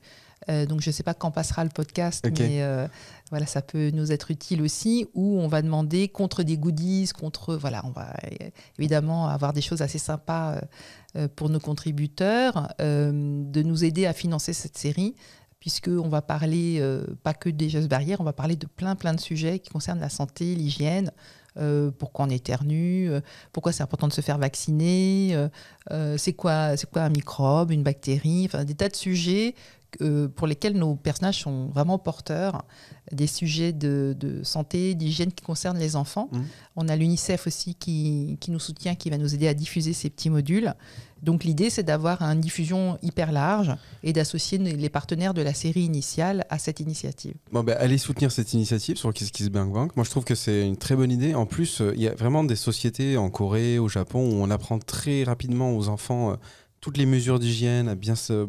[0.49, 2.87] Euh, donc, je ne sais pas quand passera le podcast, mais euh,
[3.31, 5.07] voilà, ça peut nous être utile aussi.
[5.15, 9.61] Où on va demander contre des goodies, contre voilà, on va euh, évidemment avoir des
[9.61, 10.61] choses assez sympas
[11.35, 15.15] pour nos contributeurs, de nous aider à financer cette série
[15.65, 19.15] puisqu'on va parler euh, pas que des gestes barrières, on va parler de plein plein
[19.15, 21.11] de sujets qui concernent la santé, l'hygiène,
[21.57, 23.21] euh, pourquoi on éternue, euh,
[23.53, 25.47] pourquoi c'est important de se faire vacciner,
[25.91, 29.55] euh, c'est quoi, quoi un microbe, une bactérie, enfin des tas de sujets
[30.01, 32.65] euh, pour lesquels nos personnages sont vraiment porteurs,
[33.11, 36.29] des sujets de, de santé, d'hygiène qui concernent les enfants.
[36.31, 36.45] Mhm.
[36.75, 40.09] On a l'UNICEF aussi qui, qui nous soutient, qui va nous aider à diffuser ces
[40.09, 40.73] petits modules.
[41.21, 45.81] Donc l'idée, c'est d'avoir une diffusion hyper large et d'associer les partenaires de la série
[45.81, 47.33] initiale à cette initiative.
[47.51, 49.91] Bon, ben, allez soutenir cette initiative sur Kiss Kiss Bang Bang.
[49.95, 51.33] Moi, je trouve que c'est une très bonne idée.
[51.33, 54.51] En plus, euh, il y a vraiment des sociétés en Corée, au Japon, où on
[54.51, 56.35] apprend très rapidement aux enfants euh,
[56.85, 58.47] toutes les mesures d'hygiène, à bien se.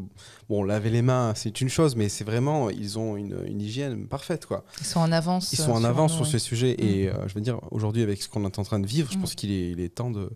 [0.51, 2.69] Bon, laver les mains, c'est une chose, mais c'est vraiment.
[2.69, 4.63] Ils ont une, une hygiène parfaite, quoi.
[4.79, 5.55] Ils sont en avance.
[5.55, 6.33] Ils sont en sur avance nous, sur ouais.
[6.33, 6.75] ces sujets.
[6.79, 9.17] Et euh, je veux dire, aujourd'hui, avec ce qu'on est en train de vivre, je
[9.17, 9.21] Mm.
[9.23, 10.29] pense qu'il est, il est temps de,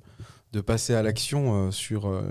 [0.54, 2.22] de passer à l'action euh, sur euh,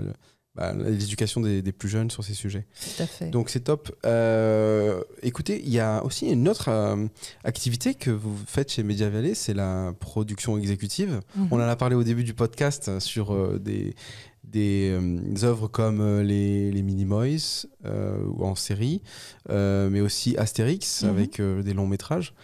[0.56, 2.66] bah, l'éducation des, des plus jeunes sur ces sujets.
[2.96, 3.30] Tout à fait.
[3.30, 3.92] Donc c'est top.
[4.04, 7.06] Euh, écoutez, il y a aussi une autre euh,
[7.44, 11.20] activité que vous faites chez Media Valley, c'est la production exécutive.
[11.36, 11.48] Mhm.
[11.52, 13.94] On en a parlé au début du podcast euh, sur euh, des,
[14.50, 19.02] des euh, œuvres comme euh, les, les Minimoys euh, en série,
[19.48, 21.08] mais aussi Astérix Mhm.
[21.10, 22.34] avec des longs métrages.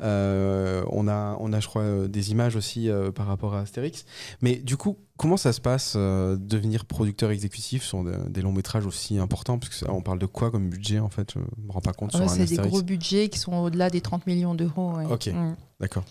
[0.00, 3.60] Euh, on, a, on a, je crois, euh, des images aussi euh, par rapport à
[3.60, 4.04] Astérix.
[4.40, 8.86] Mais du coup, comment ça se passe devenir producteur exécutif sur de- des longs métrages
[8.86, 9.58] aussi importants?
[9.58, 11.34] Parce que ça, on parle de quoi comme budget en fait?
[11.34, 14.26] Je me rends pas compte Ouais, c'est des gros budgets qui sont au-delà des 30
[14.26, 14.94] millions d'euros.
[14.96, 15.04] ouais.
[15.06, 15.26] Ok.
[15.28, 15.54] Mm.
[15.78, 16.04] D'accord.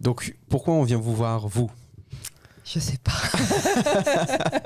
[0.00, 1.70] Donc pourquoi on vient vous voir vous
[2.72, 3.10] Je sais pas.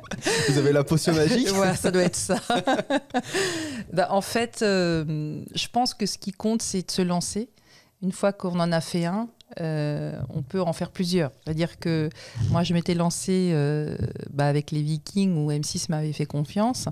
[0.48, 1.48] Vous avez la potion magique?
[1.48, 2.36] Voilà, ça doit être ça.
[3.92, 7.48] Bah, en fait, euh, je pense que ce qui compte, c'est de se lancer.
[8.02, 9.28] Une fois qu'on en a fait un,
[9.60, 11.30] euh, on peut en faire plusieurs.
[11.44, 12.08] C'est-à-dire que
[12.50, 13.96] moi, je m'étais lancée euh,
[14.30, 16.88] bah, avec les Vikings où M6 m'avait fait confiance.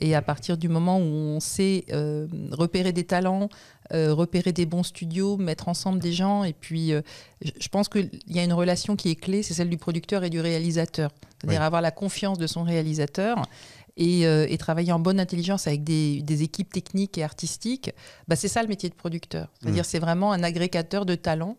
[0.00, 3.48] Et à partir du moment où on sait euh, repérer des talents,
[3.92, 7.02] euh, repérer des bons studios, mettre ensemble des gens, et puis euh,
[7.42, 10.30] je pense qu'il y a une relation qui est clé, c'est celle du producteur et
[10.30, 11.10] du réalisateur.
[11.40, 11.66] C'est-à-dire Oui.
[11.66, 13.42] avoir la confiance de son réalisateur
[13.98, 17.90] et, euh, et travailler en bonne intelligence avec des, des équipes techniques et artistiques,
[18.28, 19.48] bah, c'est ça le métier de producteur.
[19.60, 19.86] C'est-à-dire Mm.
[19.86, 21.56] c'est vraiment un agrégateur de talents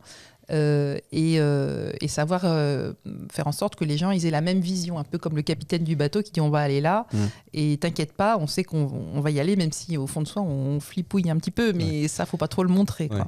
[0.49, 2.93] euh, et, euh, et savoir euh,
[3.31, 5.41] faire en sorte que les gens ils aient la même vision, un peu comme le
[5.41, 7.17] capitaine du bateau qui dit on va aller là Mm.
[7.53, 10.27] et t'inquiète pas, on sait qu'on on va y aller même si au fond de
[10.27, 13.07] soi on flipouille un petit peu, mais ça faut pas trop le montrer.
[13.09, 13.17] quoi.
[13.17, 13.23] Ouais.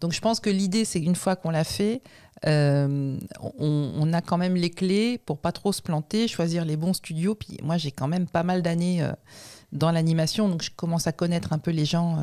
[0.00, 2.02] Donc je pense que l'idée c'est qu'une fois qu'on l'a fait,
[2.46, 3.18] on,
[3.60, 7.34] on a quand même les clés pour pas trop se planter, choisir les bons studios.
[7.34, 9.06] Puis moi, j'ai quand même pas mal d'années
[9.72, 12.18] dans l'animation, donc je commence à connaître un peu les gens,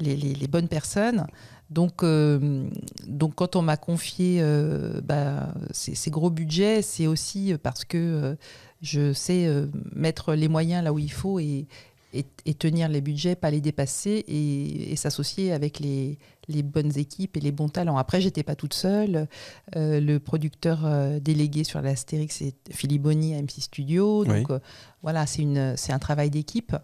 [0.00, 1.26] les, les- les bonnes personnes.
[1.70, 2.68] Donc, euh,
[3.06, 8.34] donc quand on m'a confié euh, bah, ces, gros budgets, c'est aussi parce que euh,
[8.82, 9.48] je sais
[9.94, 11.66] mettre les moyens là où il faut et,
[12.12, 16.18] et, et tenir les budgets, pas les dépasser et, et s'associer avec les,
[16.48, 17.98] les bonnes équipes et les bons talents.
[17.98, 19.28] Après, j'étais pas toute seule.
[19.76, 24.24] Euh, le producteur euh, délégué sur l'Astérix, c'est Philippe Bonny à MC Studio.
[24.24, 24.56] Donc Oui.
[24.56, 24.58] euh,
[25.02, 26.74] voilà, c'est un travail d'équipe.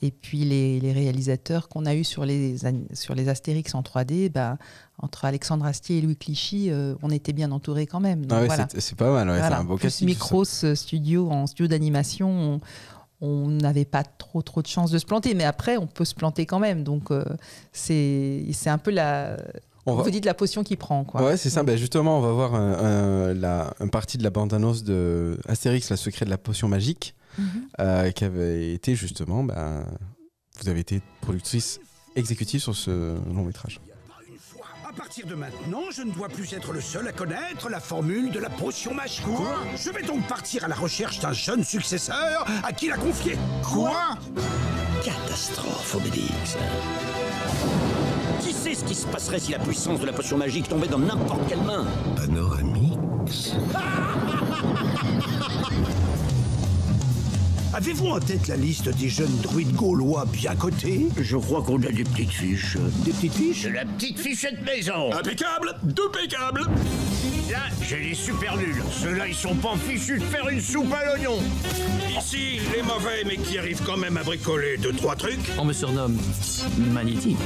[0.00, 2.56] Et puis les, les réalisateurs qu'on a eus sur les,
[2.94, 4.56] sur les Astérix en 3D, bah,
[4.98, 6.70] entre Alexandre Astier et Louis Clichy,
[7.02, 8.22] on était bien entourés quand même.
[8.30, 8.66] Ah ouais, voilà.
[8.70, 9.56] c'est- c'est pas mal, ouais, Voilà.
[9.56, 10.00] c'est un beau Plus.
[10.02, 10.44] Micros
[10.74, 12.60] Studio en studio d'animation,
[13.20, 16.14] on- n'avait pas trop trop de chances de se planter, mais après on peut se
[16.14, 16.84] planter quand même.
[16.84, 17.24] Donc euh,
[17.72, 19.36] c'est c'est un peu la.
[19.88, 21.22] On va- Vous dites la potion qui prend quoi.
[21.22, 21.62] Ouais, c'est ça.
[21.62, 22.72] Ben justement, on va voir un,
[23.30, 27.14] un- la, un partie de la bande-annonce de Astérix, la secret de la potion magique,
[27.38, 27.46] Mhm.
[27.80, 29.44] euh, qui avait été justement.
[29.44, 29.84] ben,
[30.60, 31.78] vous avez été productrice
[32.16, 32.90] exécutive sur ce
[33.32, 33.78] long métrage.
[34.96, 38.30] À partir de maintenant, je ne dois plus être le seul à connaître la formule
[38.30, 39.26] de la potion magique.
[39.26, 39.56] Quoi?
[39.76, 43.36] Je vais donc partir à la recherche d'un jeune successeur à qui la confier.
[43.62, 43.92] Quoi?
[45.04, 46.56] Catastrophe, Obélix.
[48.40, 50.98] Qui sait ce qui se passerait si la puissance de la potion magique tombait dans
[50.98, 51.84] n'importe quelle main?
[52.16, 53.52] Panoramix
[57.76, 61.08] Avez-vous en tête la liste des jeunes druides gaulois bien cotés?
[61.20, 62.78] Je crois qu'on a des petites fiches.
[63.04, 63.64] Des petites fiches?
[63.64, 66.60] De la petite fichette maison Impeccable Impeccable
[67.50, 68.82] Là, j'ai les super nuls.
[68.90, 71.38] Ceux-là, ils sont pas fichus de faire une soupe à l'oignon.
[72.18, 75.52] Ici, les mauvais, mais qui arrivent quand même à bricoler deux, trois trucs.
[75.58, 76.16] On me surnomme
[76.78, 77.36] Magnétix.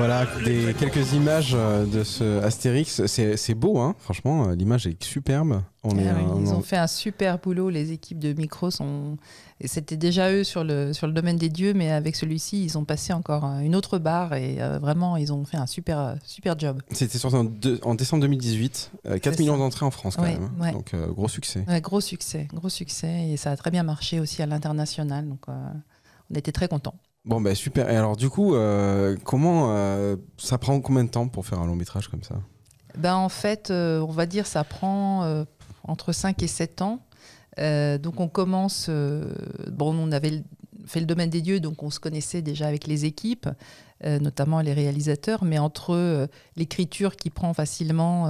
[0.00, 3.04] Voilà, des, quelques images euh, de ce Astérix.
[3.04, 5.60] C'est beau, hein, franchement, euh, l'image est superbe.
[5.84, 8.32] On est, Ah oui, euh, ils on- ont fait un super boulot, les équipes de
[8.32, 8.70] Micros.
[8.80, 9.18] Ont...
[9.60, 12.78] et C'était déjà eux sur le, sur le domaine des dieux, mais avec celui-ci, ils
[12.78, 16.58] ont passé encore une autre barre et euh, vraiment, ils ont fait un super, super
[16.58, 16.80] job.
[16.92, 17.36] C'était sorti
[17.82, 18.92] en, décembre 2018.
[19.06, 20.44] euh, 4 C'est millions d'entrées en France quand Ouais, même.
[20.58, 20.62] hein.
[20.62, 20.72] ouais.
[20.72, 21.62] Donc euh, gros succès.
[21.68, 23.28] Ouais, gros succès, gros succès.
[23.28, 25.28] Et ça a très bien marché aussi à l'international.
[25.28, 25.52] Donc, euh,
[26.30, 26.94] on était très contents.
[27.24, 27.90] Bon, bah super.
[27.90, 31.66] Et alors, du coup, euh, comment euh, ça prend combien de temps pour faire un
[31.66, 32.36] long métrage comme ça?
[32.96, 35.44] Ben, en fait, euh, on va dire ça prend
[35.84, 37.00] entre 5 et 7 ans.
[37.58, 40.42] Donc on commence, bon, on avait
[40.86, 43.48] fait le domaine des dieux, donc on se connaissait déjà avec les équipes,
[44.02, 48.28] notamment les réalisateurs, mais entre l'écriture qui prend facilement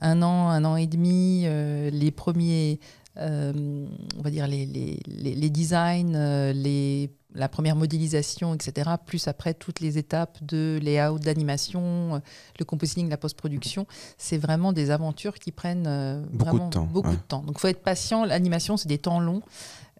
[0.00, 1.46] un an, un an et demi,
[1.90, 2.78] les premiers,
[3.16, 9.28] on va dire les, les, les- les designs, euh, les, la première modélisation, etc., plus
[9.28, 12.18] après toutes les étapes de layout, d'animation, euh,
[12.58, 13.86] le compositing, la post-production,
[14.18, 17.16] c'est vraiment des aventures qui prennent euh, Beaucoup de temps, beaucoup ouais.
[17.16, 17.42] de temps.
[17.42, 19.42] Donc il faut être patient, l'animation c'est des temps longs,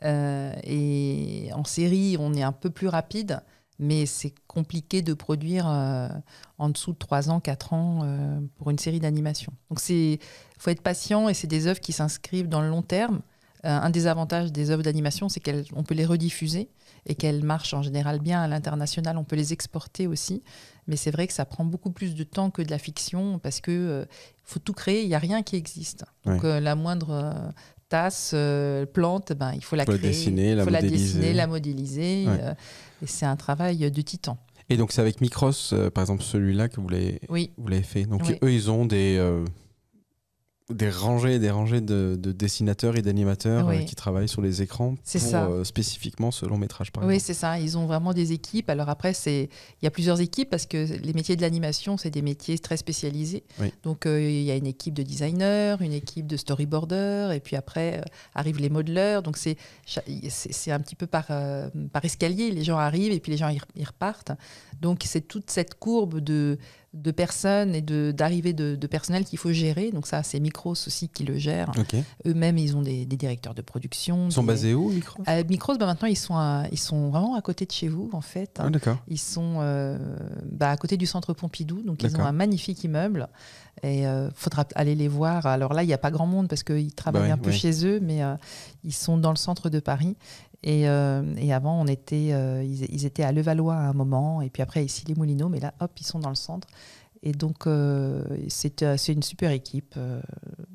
[0.04, 3.40] Euh, et en série on est un peu plus rapide,
[3.82, 6.08] mais c'est compliqué de produire euh,
[6.58, 9.52] en dessous de 3 ans, 4 ans euh, pour une série d'animation.
[9.70, 10.18] Donc il
[10.58, 13.20] faut être patient et c'est des œuvres qui s'inscrivent dans le long terme.
[13.64, 16.68] Euh, un des avantages des œuvres d'animation, c'est qu'on peut les rediffuser
[17.06, 19.16] et qu'elles marchent en général bien à l'international.
[19.18, 20.44] On peut les exporter aussi.
[20.86, 23.60] Mais c'est vrai que ça prend beaucoup plus de temps que de la fiction parce
[23.60, 24.06] que
[24.44, 25.02] faut tout créer.
[25.02, 26.04] Il n'y a rien qui existe.
[26.24, 27.52] Donc la moindre
[27.92, 30.10] tasse, euh, plante, ben, il faut la Faut la créer.
[30.10, 31.04] dessiner, il la faut la modéliser.
[31.18, 32.24] dessiner, la modéliser.
[32.26, 32.38] Ouais.
[32.40, 32.54] euh,
[33.02, 34.38] et c'est un travail de titan.
[34.70, 37.50] Et donc, c'est avec Micros, euh, par exemple, celui-là que vous l'avez Oui.
[37.82, 38.04] fait.
[38.04, 38.36] Donc, Oui.
[38.42, 39.44] eux, ils ont des, euh,
[40.72, 43.76] des rangées et des rangées de, de dessinateurs et d'animateurs Oui.
[43.76, 45.44] euh, qui travaillent sur les écrans pour ça.
[45.46, 47.58] euh, spécifiquement ce long métrage, par Oui, c'est ça.
[47.58, 48.70] Ils ont vraiment des équipes.
[48.70, 49.48] Alors après, il
[49.82, 53.44] y a plusieurs équipes parce que les métiers de l'animation, c'est des métiers très spécialisés.
[53.60, 53.72] Oui.
[53.82, 57.56] Donc euh, il y a une équipe de designers, une équipe de storyboarders, et puis
[57.56, 58.02] après
[58.34, 59.22] arrivent les modeleurs.
[59.22, 59.56] Donc c'est
[60.70, 61.26] un petit peu par
[61.92, 62.50] par escalier.
[62.50, 64.32] Les gens arrivent et puis les gens ils repartent.
[64.80, 66.58] Donc c'est toute cette courbe de
[66.94, 69.90] de personnes et de d'arrivée de, de personnel qu'il faut gérer.
[69.92, 71.72] Donc ça, c'est Micros aussi qui le gère.
[72.26, 74.26] Eux-mêmes, ils ont des, des directeurs de production.
[74.28, 75.22] Ils sont des- basés où, Micros?
[75.26, 78.10] À Micros, bah, maintenant, ils sont, à- ils sont vraiment à côté de chez vous,
[78.12, 78.58] en fait.
[78.58, 78.98] Ah, d'accord.
[79.08, 79.98] Ils sont euh,
[80.50, 83.28] bah, à côté du centre Pompidou, donc ils ont un magnifique immeuble.
[83.82, 85.46] Et il faudra aller les voir.
[85.46, 87.50] Alors là, il n'y a pas grand monde parce qu'ils travaillent Bah oui, un peu
[87.50, 87.56] oui.
[87.56, 88.34] chez eux, mais euh,
[88.84, 90.14] ils sont dans le centre de Paris.
[90.64, 94.42] Et, euh, et avant, on était, euh, ils, ils étaient à Levallois à un moment,
[94.42, 96.68] et puis après ici les Moulineaux, mais là, hop, ils sont dans le centre.
[97.24, 99.94] Et donc, euh, c'est une super équipe.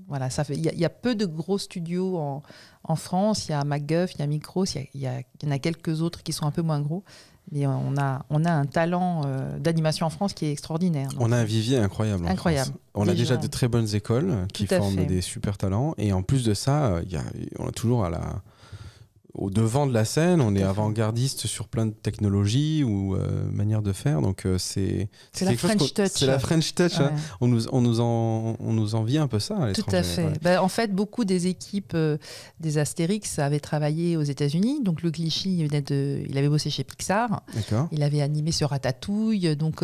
[0.07, 0.53] voilà, ça fait.
[0.55, 2.41] Il y, a- il y a peu de gros studios en,
[2.85, 3.47] en France.
[3.47, 6.31] Il y a MacGuff, il y a Micros, il y, en a quelques autres qui
[6.31, 7.03] sont un peu moins gros.
[7.51, 9.21] Mais on a, on a un talent
[9.59, 11.09] d'animation en France qui est extraordinaire.
[11.09, 12.27] Donc, On a un vivier incroyable.
[12.27, 12.71] Incroyable.
[12.93, 15.05] On a déjà de très bonnes écoles qui forment fait.
[15.05, 15.95] des super talents.
[15.97, 17.23] Et en plus de ça, il y a,
[17.59, 18.41] on a toujours à la,
[19.33, 23.81] au devant de la scène, on est avant-gardiste sur plein de technologies ou euh, manières
[23.81, 24.21] de faire.
[24.21, 26.07] Donc euh, c'est C'est la French touch.
[26.13, 26.99] C'est la French touch.
[26.99, 27.11] hein.
[27.13, 27.21] Ouais.
[27.41, 29.57] On nous on nous en on nous envie un peu ça.
[29.57, 30.25] À Tout à fait.
[30.25, 30.33] ouais.
[30.41, 32.17] Ben, en fait, beaucoup des équipes euh,
[32.59, 34.81] des Astérix avaient travaillé aux États-Unis.
[34.83, 37.43] Donc, Luc Lichy, il, venait de, il avait bossé chez Pixar.
[37.91, 39.55] Il avait animé sur Ratatouille.
[39.55, 39.83] Donc,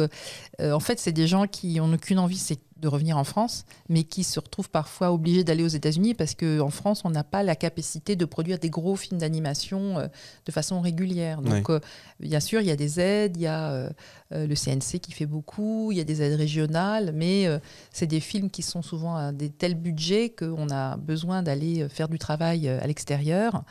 [0.59, 4.03] en fait, c'est des gens qui n'ont aucune envie c'est de revenir en France, mais
[4.03, 7.55] qui se retrouvent parfois obligés d'aller aux États-Unis parce qu'en France, on n'a pas la
[7.55, 10.07] capacité de produire des gros films d'animation euh,
[10.45, 11.41] de façon régulière.
[11.41, 11.79] Donc, euh,
[12.19, 13.89] bien sûr, il y a des aides, il y a euh,
[14.31, 17.47] le CNC qui fait beaucoup, il y a des aides régionales, mais
[17.91, 22.09] c'est des films qui sont souvent à des tels budgets qu'on a besoin d'aller faire
[22.09, 23.63] du travail à l'extérieur.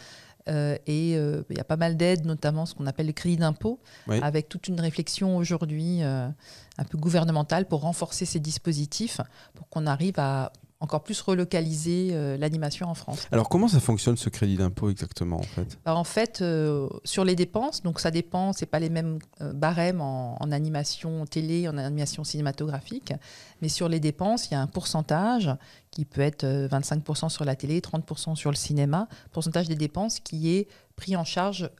[0.48, 3.36] Euh, et euh, il y a pas mal d'aides, notamment ce qu'on appelle le crédit
[3.36, 3.78] d'impôt,
[4.08, 4.18] Oui.
[4.22, 6.28] avec toute une réflexion aujourd'hui euh,
[6.78, 9.20] un peu gouvernementale pour renforcer ces dispositifs,
[9.54, 10.52] pour qu'on arrive à
[10.82, 13.28] encore plus relocaliser euh, l'animation en France.
[13.30, 15.78] Alors comment ça fonctionne ce crédit d'impôt exactement en fait?
[15.84, 19.52] Bah, en fait, euh, sur les dépenses, donc ça dépend, c'est pas les mêmes euh,
[19.52, 23.12] barèmes en, en animation télé, en animation cinématographique,
[23.62, 25.54] mais sur les dépenses, il y a un pourcentage
[25.92, 30.18] qui peut être euh, 25% sur la télé, 30% sur le cinéma, pourcentage des dépenses
[30.18, 30.66] qui est
[30.96, 31.70] pris en charge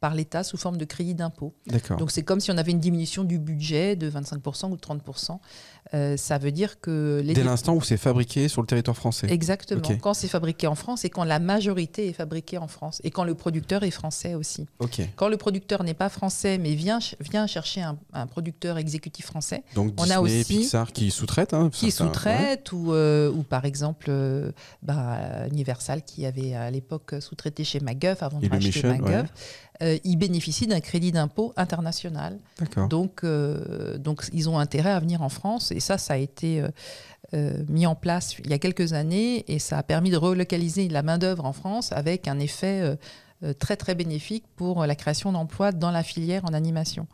[0.00, 1.54] par l'État sous forme de crédit d'impôt.
[1.98, 5.38] Donc c'est comme si on avait une diminution du budget de 25% ou de 30%.
[5.94, 9.26] Euh, ça veut dire que les Dès l'instant où c'est fabriqué sur le territoire français.
[9.30, 9.80] Exactement.
[10.00, 13.24] Quand c'est fabriqué en France et quand la majorité est fabriquée en France et quand
[13.24, 14.66] le producteur est français aussi.
[14.80, 15.00] Ok.
[15.16, 19.24] Quand le producteur n'est pas français mais vient, ch- vient chercher un, un producteur exécutif
[19.26, 21.54] français Donc On Disney, a aussi- Pixar qui sous-traitent.
[21.54, 21.90] hein, qui ouais.
[21.90, 27.80] sous-traite ou, euh, ou par exemple euh, bah, Universal qui avait à l'époque sous-traité chez
[27.80, 29.22] MacGuff avant de racheter ouais.
[29.80, 32.38] MacGuff, euh, ils bénéficient d'un crédit d'impôt international.
[32.88, 35.70] Donc, euh, donc, ils ont intérêt à venir en France.
[35.72, 36.62] Et ça, ça a été
[37.34, 39.44] euh, mis en place il y a quelques années.
[39.52, 42.96] Et ça a permis de relocaliser la main-d'œuvre en France avec un effet
[43.60, 47.06] très, très bénéfique pour la création d'emplois dans la filière en animation.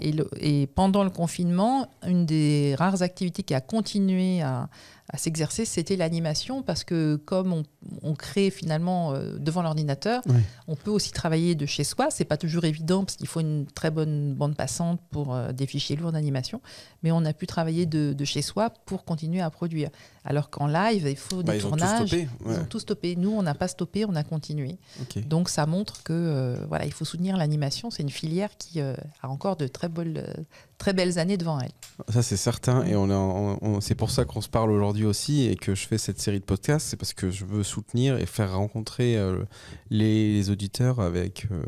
[0.00, 4.68] Et, le- et pendant le confinement, une des rares activités qui a continué à,
[5.08, 6.62] à s'exercer, c'était l'animation.
[6.62, 7.62] Parce que comme on,
[8.02, 10.22] on crée finalement euh, devant l'ordinateur,
[10.68, 12.08] on peut aussi travailler de chez soi.
[12.10, 15.66] C'est pas toujours évident parce qu'il faut une très bonne bande passante pour euh, des
[15.66, 16.60] fichiers lourds d'animation,
[17.02, 19.90] mais on a pu travailler de, de chez soi pour continuer à produire.
[20.24, 22.06] Alors qu'en live, il faut Bah, des ils ont tournages.
[22.08, 22.28] stoppé.
[22.46, 23.16] Ils ont tout stoppé.
[23.16, 24.78] Nous, on n'a pas stoppé, on a continué.
[25.26, 27.90] Donc ça montre que euh, voilà, il faut soutenir l'animation.
[27.90, 30.46] C'est une filière qui a encore de très belles,
[30.82, 31.70] très belles années devant elle.
[32.12, 32.84] Ça, c'est certain.
[32.84, 35.96] Et on on- c'est pour ça qu'on se parle aujourd'hui aussi et que je fais
[35.98, 36.88] cette série de podcasts.
[36.88, 39.44] C'est parce que je veux soutenir et faire rencontrer euh,
[39.90, 41.62] les, les auditeurs avec euh,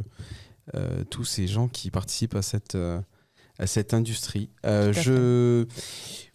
[0.74, 2.77] euh, tous ces gens qui participent à cette,
[3.59, 4.48] à cette industrie.
[4.64, 5.66] À je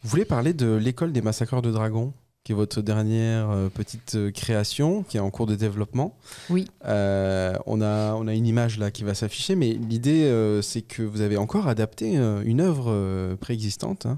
[0.03, 2.13] voulais parler de l'école des massacreurs de dragons,
[2.49, 6.17] qui est votre dernière euh, petite euh, création, qui est en cours de développement.
[6.49, 6.65] Oui.
[6.83, 10.81] Euh, on, a, on a une image là qui va s'afficher, mais l'idée, euh, c'est
[10.81, 14.17] que vous avez encore adapté une œuvre préexistante, hein,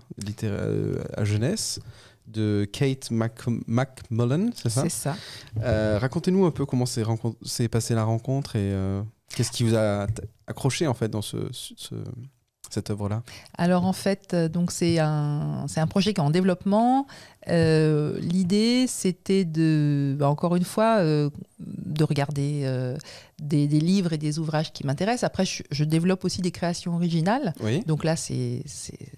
[1.17, 1.81] à jeunesse,
[2.27, 3.33] de Kate Mac
[3.67, 4.83] McMullen, c'est ça?
[4.83, 5.97] C'est ça.
[5.99, 8.73] Racontez-nous un peu comment s'est passée la rencontre et
[9.35, 10.07] qu'est-ce qui vous a
[10.47, 11.95] accroché en fait dans ce, ce-
[12.73, 13.23] cette œuvre-là.
[13.57, 17.07] Alors en fait, euh, donc c'est un, c'est un projet qui est en développement.
[17.47, 22.95] Euh, L'idée, c'était de, bah, encore une fois, euh, de regarder euh,
[23.41, 25.23] des, des livres et des ouvrages qui m'intéressent.
[25.23, 27.55] Après, je, je développe aussi des créations originales.
[27.61, 27.83] Oui.
[27.87, 28.61] Donc là, c'est,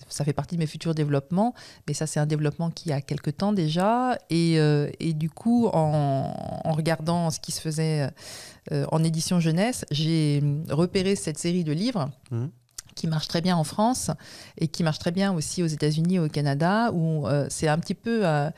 [0.07, 1.53] ça fait partie de mes futurs développements,
[1.85, 4.17] mais ça, c'est un développement qui a quelques temps déjà.
[4.29, 8.09] Et, et du coup, en, en regardant ce qui se faisait
[8.71, 12.09] en édition jeunesse, j'ai repéré cette série de livres.
[12.31, 12.49] Mhm.
[12.93, 14.11] Qui marche très bien en France
[14.57, 17.77] et qui marche très bien aussi aux États-Unis et au Canada, où euh, c'est un
[17.77, 18.49] petit peu euh,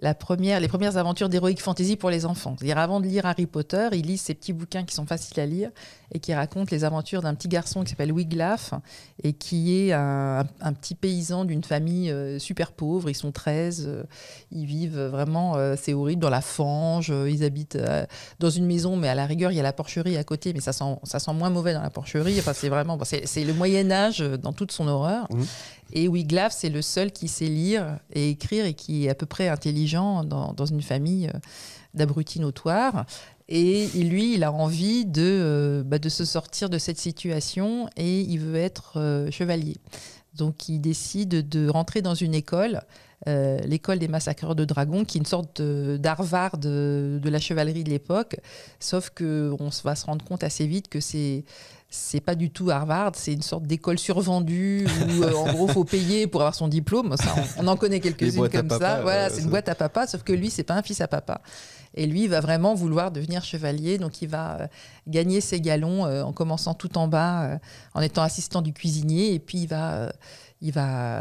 [0.00, 2.56] la première, les premières aventures d'heroic fantasy pour les enfants.
[2.58, 5.46] C'est-à-dire avant de lire Harry Potter, ils lisent ces petits bouquins qui sont faciles à
[5.46, 5.70] lire
[6.12, 8.74] et qui racontent les aventures d'un petit garçon qui s'appelle Wiglaf
[9.22, 10.44] et qui est un,
[10.80, 13.08] petit paysan d'une famille euh, super pauvre.
[13.08, 14.02] Ils sont 13, euh,
[14.50, 17.78] ils vivent vraiment, euh, c'est horrible, dans la fange, euh, ils habitent
[18.40, 20.60] dans une maison, mais à la rigueur, il y a la porcherie à côté, mais
[20.60, 22.38] ça sent, ça sent moins mauvais dans la porcherie.
[22.38, 25.28] Enfin, c'est vraiment, c'est le Moyen-Âge dans toute son horreur.
[25.32, 25.46] Mhm.
[25.92, 29.26] Et Wiglaf, c'est le seul qui sait lire et écrire et qui est à peu
[29.26, 31.38] près intelligent dans, dans une famille euh,
[31.94, 33.06] d'abrutis notoires.
[33.48, 38.20] Et lui, il a envie de, euh, bah, de se sortir de cette situation et
[38.20, 39.76] il veut être euh, chevalier.
[40.34, 42.80] Donc il décide de rentrer dans une école,
[43.24, 48.36] l'école des massacreurs de dragons, qui est une sorte d'Harvard de la chevalerie de l'époque.
[48.80, 51.44] Sauf qu'on va se rendre compte assez vite que c'est
[51.94, 55.84] c'est pas du tout Harvard, c'est une sorte d'école survendue où euh, en gros faut
[55.84, 57.16] payer pour avoir son diplôme.
[57.16, 59.02] Ça, on, on en connaît quelques-unes comme papa, ça.
[59.02, 61.40] Voilà, c'est une boîte à papa, sauf que lui, c'est pas un fils à papa.
[61.94, 64.66] Et lui, il va vraiment vouloir devenir chevalier, donc il va euh,
[65.06, 67.60] gagner ses galons euh, en commençant tout en bas,
[67.94, 70.12] en étant assistant du cuisinier, et puis il va,
[70.60, 71.20] il va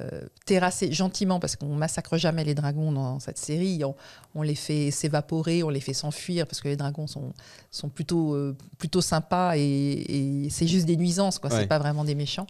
[0.00, 3.94] euh, terrasser gentiment, parce qu'on massacre jamais les dragons dans cette série, on,
[4.34, 7.32] on les fait s'évaporer, on les fait s'enfuir, parce que les dragons sont,
[7.70, 11.50] sont plutôt, euh, plutôt sympas, et, et c'est juste des nuisances, quoi.
[11.50, 11.60] Ouais.
[11.60, 12.46] c'est pas vraiment des méchants.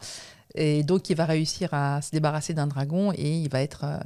[0.54, 3.98] Et donc, il va réussir à se débarrasser d'un dragon et il va être euh,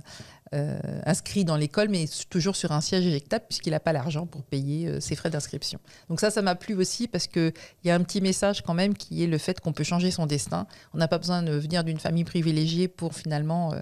[0.54, 4.42] euh, inscrit dans l'école, mais toujours sur un siège éjectable, puisqu'il n'a pas l'argent pour
[4.44, 5.80] payer euh, ses frais d'inscription.
[6.08, 7.52] Donc ça, ça m'a plu aussi, parce qu'il
[7.84, 10.26] y a un petit message quand même qui est le fait qu'on peut changer son
[10.26, 10.66] destin.
[10.94, 13.74] On n'a pas besoin de venir d'une famille privilégiée pour finalement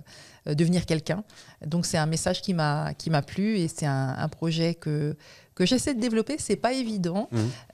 [0.46, 1.22] euh, devenir quelqu'un.
[1.64, 2.94] Donc c'est un message qui m'a
[3.26, 5.16] plu et c'est un, un projet que
[5.54, 6.36] que j'essaie de développer.
[6.38, 7.28] C'est pas évident.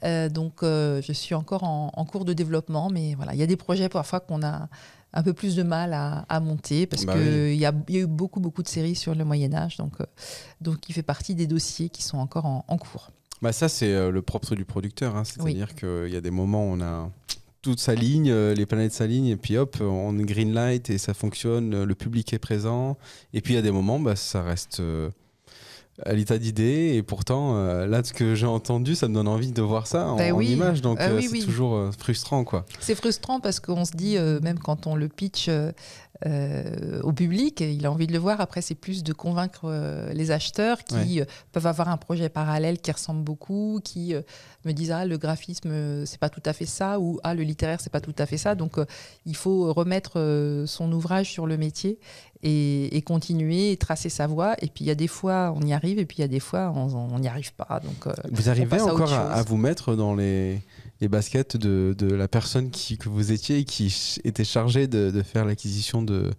[0.05, 3.43] Euh, donc euh, je suis encore en, en cours de développement, mais voilà, il y
[3.43, 4.69] a des projets parfois qu'on a
[5.13, 7.99] un peu plus de mal à, à monter parce Bah qu'il y, a, il y
[7.99, 10.05] a eu beaucoup beaucoup de séries sur le Moyen Âge, donc euh,
[10.61, 13.11] donc il fait partie des dossiers qui sont encore en, en cours.
[13.41, 15.15] Bah ça, c'est euh, le propre du producteur.
[15.17, 15.25] hein.
[15.25, 17.11] C'est-à-dire qu'il y a des moments où on a
[17.63, 21.15] toute sa ligne, euh, les planètes s'alignent, et puis hop, on green light et ça
[21.15, 22.97] fonctionne, euh, le public est présent.
[23.33, 25.11] Et puis il y a des moments, bah, ça reste euh,
[26.05, 26.95] à l'état d'idée.
[26.95, 30.09] Et pourtant, euh, là, ce que j'ai entendu, ça me donne envie de voir ça
[30.09, 30.81] en, Bah en image.
[30.83, 31.45] Donc Ah euh, oui, c'est oui.
[31.45, 32.65] toujours euh, frustrant, quoi.
[32.81, 35.49] C'est frustrant parce qu'on se dit, euh, même quand on le pitch
[36.27, 38.41] euh, au public, il a envie de le voir.
[38.41, 39.71] Après, c'est plus de convaincre
[40.13, 41.21] les acheteurs qui
[41.53, 44.15] peuvent avoir un projet parallèle qui ressemble beaucoup, qui
[44.65, 47.81] me disent ah le graphisme c'est pas tout à fait ça ou ah le littéraire
[47.81, 48.57] c'est pas tout à fait ça.
[48.57, 48.79] Donc
[49.27, 52.01] il faut remettre son ouvrage sur le métier
[52.43, 54.55] et, et continuer et tracer sa voie.
[54.63, 56.29] Et puis il y a des fois on y arrive et puis il y a
[56.29, 57.81] des fois on n'y arrive pas.
[57.85, 60.61] Donc euh, Vous arrivez encore à, vous mettre dans les,
[61.01, 65.11] les baskets de, de la personne qui, que vous étiez et qui était chargée de,
[65.11, 66.31] de faire l'acquisition de,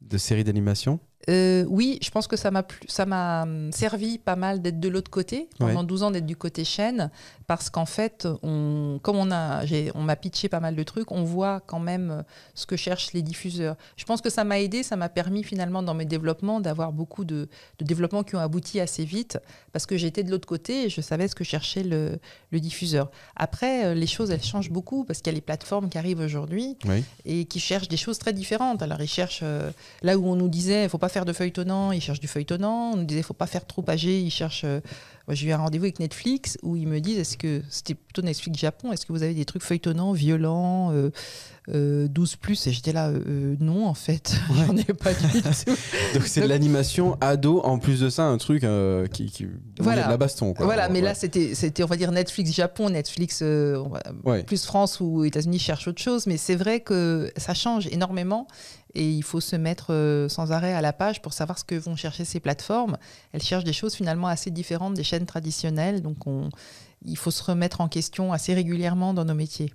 [0.00, 1.00] de séries d'animation?
[1.28, 4.78] Euh, oui, je pense que ça m'a plu- ça m'a hum, servi pas mal d'être
[4.78, 5.86] de l'autre côté pendant Ouais.
[5.86, 7.10] 12 ans d'être du côté chaîne
[7.48, 11.10] parce qu'en fait, on, comme on a, j'ai- on m'a pitché pas mal de trucs,
[11.10, 12.22] on voit quand même euh,
[12.54, 13.74] ce que cherchent les diffuseurs.
[13.96, 17.24] Je pense que ça m'a aidé, ça m'a permis finalement dans mes développements d'avoir beaucoup
[17.24, 17.48] de,
[17.80, 19.38] de développements qui ont abouti assez vite
[19.72, 22.18] parce que j'étais de l'autre côté et je savais ce que cherchait le,
[22.52, 23.10] le diffuseur.
[23.34, 26.20] Après, euh, les choses elles changent beaucoup parce qu'il y a les plateformes qui arrivent
[26.20, 27.02] aujourd'hui Oui.
[27.24, 28.80] et qui cherchent des choses très différentes.
[28.82, 29.70] Alors ils cherchent euh,
[30.02, 32.92] là où on nous disait il faut pas faire de feuilletonnant, ils cherchent du feuilletonnant.
[32.94, 34.64] On nous disait faut pas faire trop âgé, ils cherchent.
[34.64, 34.80] euh,
[35.28, 38.22] moi, j'ai eu un rendez-vous avec Netflix où ils me disent est-ce que c'était plutôt
[38.22, 41.10] Netflix Japon, est-ce que vous avez des trucs feuilletonnants, violents, euh,
[41.68, 42.64] euh, 12 plus?
[42.68, 45.48] Et j'étais là euh, euh, non en fait, j'en ai pas du tout.
[46.14, 49.32] Donc c'est de l'animation ado, en plus de ça, un truc euh, qui,
[49.80, 50.04] Voilà.
[50.04, 50.54] de la baston.
[50.54, 50.64] Quoi.
[50.64, 51.06] Voilà, mais Ouais.
[51.06, 54.44] là c'était c'était on va dire Netflix Japon, Netflix euh, va- Ouais.
[54.44, 58.46] plus France ou États-Unis cherchent autre chose, mais c'est vrai que ça change énormément
[58.96, 61.74] et il faut se mettre euh, sans arrêt à la page pour savoir ce que
[61.74, 62.96] vont chercher ces plateformes.
[63.32, 66.48] Elles cherchent des choses finalement assez différentes des chaînes traditionnelles, donc on,
[67.04, 69.72] il faut se remettre en question assez régulièrement dans nos métiers.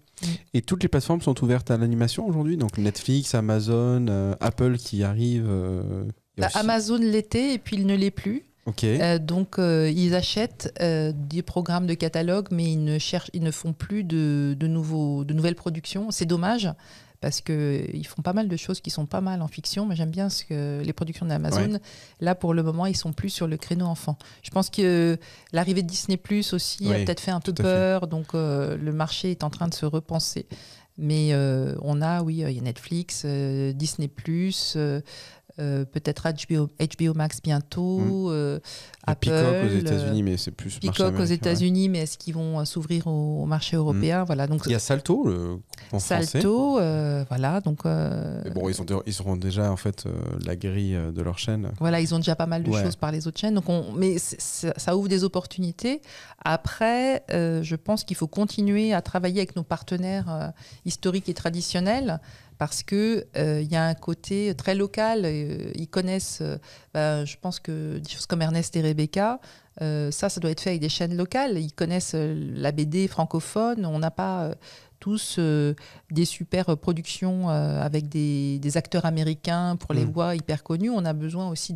[0.53, 5.03] Et toutes les plateformes sont ouvertes à l'animation aujourd'hui Donc Netflix, Amazon, euh, Apple qui
[5.03, 5.45] arrive.
[5.47, 6.03] euh,
[6.37, 8.45] Bah, aussi- Amazon l'était et puis il ne l'est plus.
[8.67, 8.83] Ok.
[8.83, 13.41] Euh, donc euh, ils achètent euh, des programmes de catalogue, mais ils ne cherchent, ils
[13.41, 16.11] ne font plus de, de nouveaux, de nouvelles productions.
[16.11, 16.69] C'est dommage
[17.21, 19.85] parce que ils font pas mal de choses qui sont pas mal en fiction.
[19.85, 21.79] Mais j'aime bien ce que les productions d'Amazon.
[22.19, 24.17] Là pour le moment, ils sont plus sur le créneau enfant.
[24.41, 25.17] Je pense que
[25.53, 27.63] l'arrivée de Disney Plus aussi a peut-être fait un peu fait.
[27.63, 28.07] peur.
[28.07, 30.47] Donc euh, le marché est en train de se repenser.
[30.97, 34.77] Mais euh, on a, oui, euh, il y a Netflix, Disney Plus.
[35.59, 38.59] Euh, euh, peut-être HBO, HBO Max bientôt, euh,
[39.05, 40.79] y a Apple, Peacock aux euh, États-Unis, mais c'est plus.
[40.79, 41.31] Peacock aux ouais.
[41.31, 44.23] États-Unis, mais est-ce qu'ils vont euh, s'ouvrir au, au marché européen?
[44.23, 45.59] Voilà, donc Il y a Salto, le,
[45.91, 45.99] en.
[45.99, 50.11] Salto, euh, voilà, donc euh, bon, ils, sont, ils seront déjà en fait euh,
[50.45, 51.71] la grille euh, de leur chaîne.
[51.79, 52.83] voilà, ils ont déjà pas mal de Ouais.
[52.83, 56.01] choses par les autres chaînes, donc on, mais ça ouvre des opportunités.
[56.43, 60.47] Après, euh, je pense qu'il faut continuer à travailler avec nos partenaires euh,
[60.85, 62.19] historiques et traditionnels.
[62.61, 65.21] Parce que euh, il y a un côté très local.
[65.25, 66.59] euh, ils connaissent, euh,
[66.93, 69.39] ben, je pense que des choses comme Ernest et Rebecca,
[69.81, 71.57] euh, ça, ça doit être fait avec des chaînes locales.
[71.57, 73.83] Ils connaissent euh, la BD francophone.
[73.87, 74.53] On n'a pas euh,
[74.99, 75.73] tous euh,
[76.11, 80.11] des super euh, productions euh, avec des, des acteurs américains pour les Mm.
[80.11, 80.91] voix hyper connues.
[80.91, 81.73] On a besoin aussi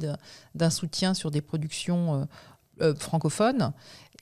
[0.54, 2.26] d'un soutien sur des productions euh,
[2.82, 3.72] euh, francophone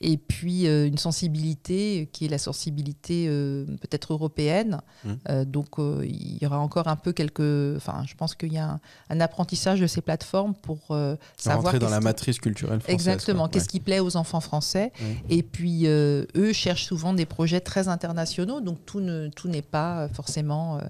[0.00, 4.80] et puis euh, une sensibilité qui est la sensibilité euh, peut-être européenne.
[5.04, 5.12] Mm.
[5.28, 7.76] Euh, donc il y aura encore un peu quelques.
[7.76, 8.80] Enfin, je pense qu'il y a un,
[9.10, 10.96] un apprentissage de ces plateformes pour
[11.36, 11.64] savoir.
[11.64, 12.94] Rentrer dans la matrice culturelle française.
[12.94, 13.48] Exactement.
[13.48, 13.70] Qu'est-ce Ouais.
[13.70, 15.16] qui plaît aux enfants français Ouais.
[15.30, 20.08] Et puis, eux cherchent souvent des projets très internationaux, donc tout ne- tout n'est pas
[20.08, 20.80] forcément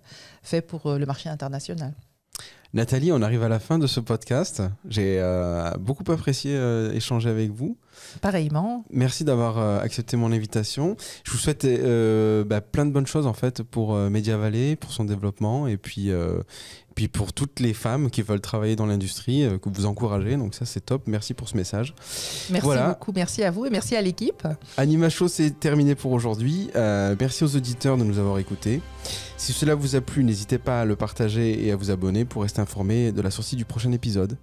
[0.43, 1.93] fait pour le marché international.
[2.73, 4.61] Nathalie, on arrive à la fin de ce podcast.
[4.89, 7.77] J'ai euh, beaucoup apprécié euh, échanger avec vous.
[8.21, 10.97] Pareillement, Merci d'avoir euh, accepté mon invitation.
[11.25, 14.77] Je vous souhaite euh, bah, plein de bonnes choses en fait pour euh, Media Valley,
[14.77, 16.39] pour son développement et puis, euh,
[16.95, 20.37] puis pour toutes les femmes qui veulent travailler dans l'industrie, euh, que vous encouragez.
[20.37, 21.03] Donc ça c'est top.
[21.07, 21.95] Merci pour ce message.
[22.51, 22.89] merci Voilà.
[22.89, 24.47] beaucoup, merci à vous et merci à l'équipe.
[24.77, 26.71] Anima Show, c'est terminé pour aujourd'hui.
[26.77, 28.81] Euh, merci aux auditeurs de nous avoir écoutés.
[29.37, 32.43] Si cela vous a plu, n'hésitez pas à le partager et à vous abonner pour
[32.43, 34.39] rester informé de la sortie du prochain épisode.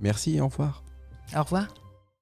[0.00, 0.84] Merci et au revoir.
[1.36, 1.66] Au revoir.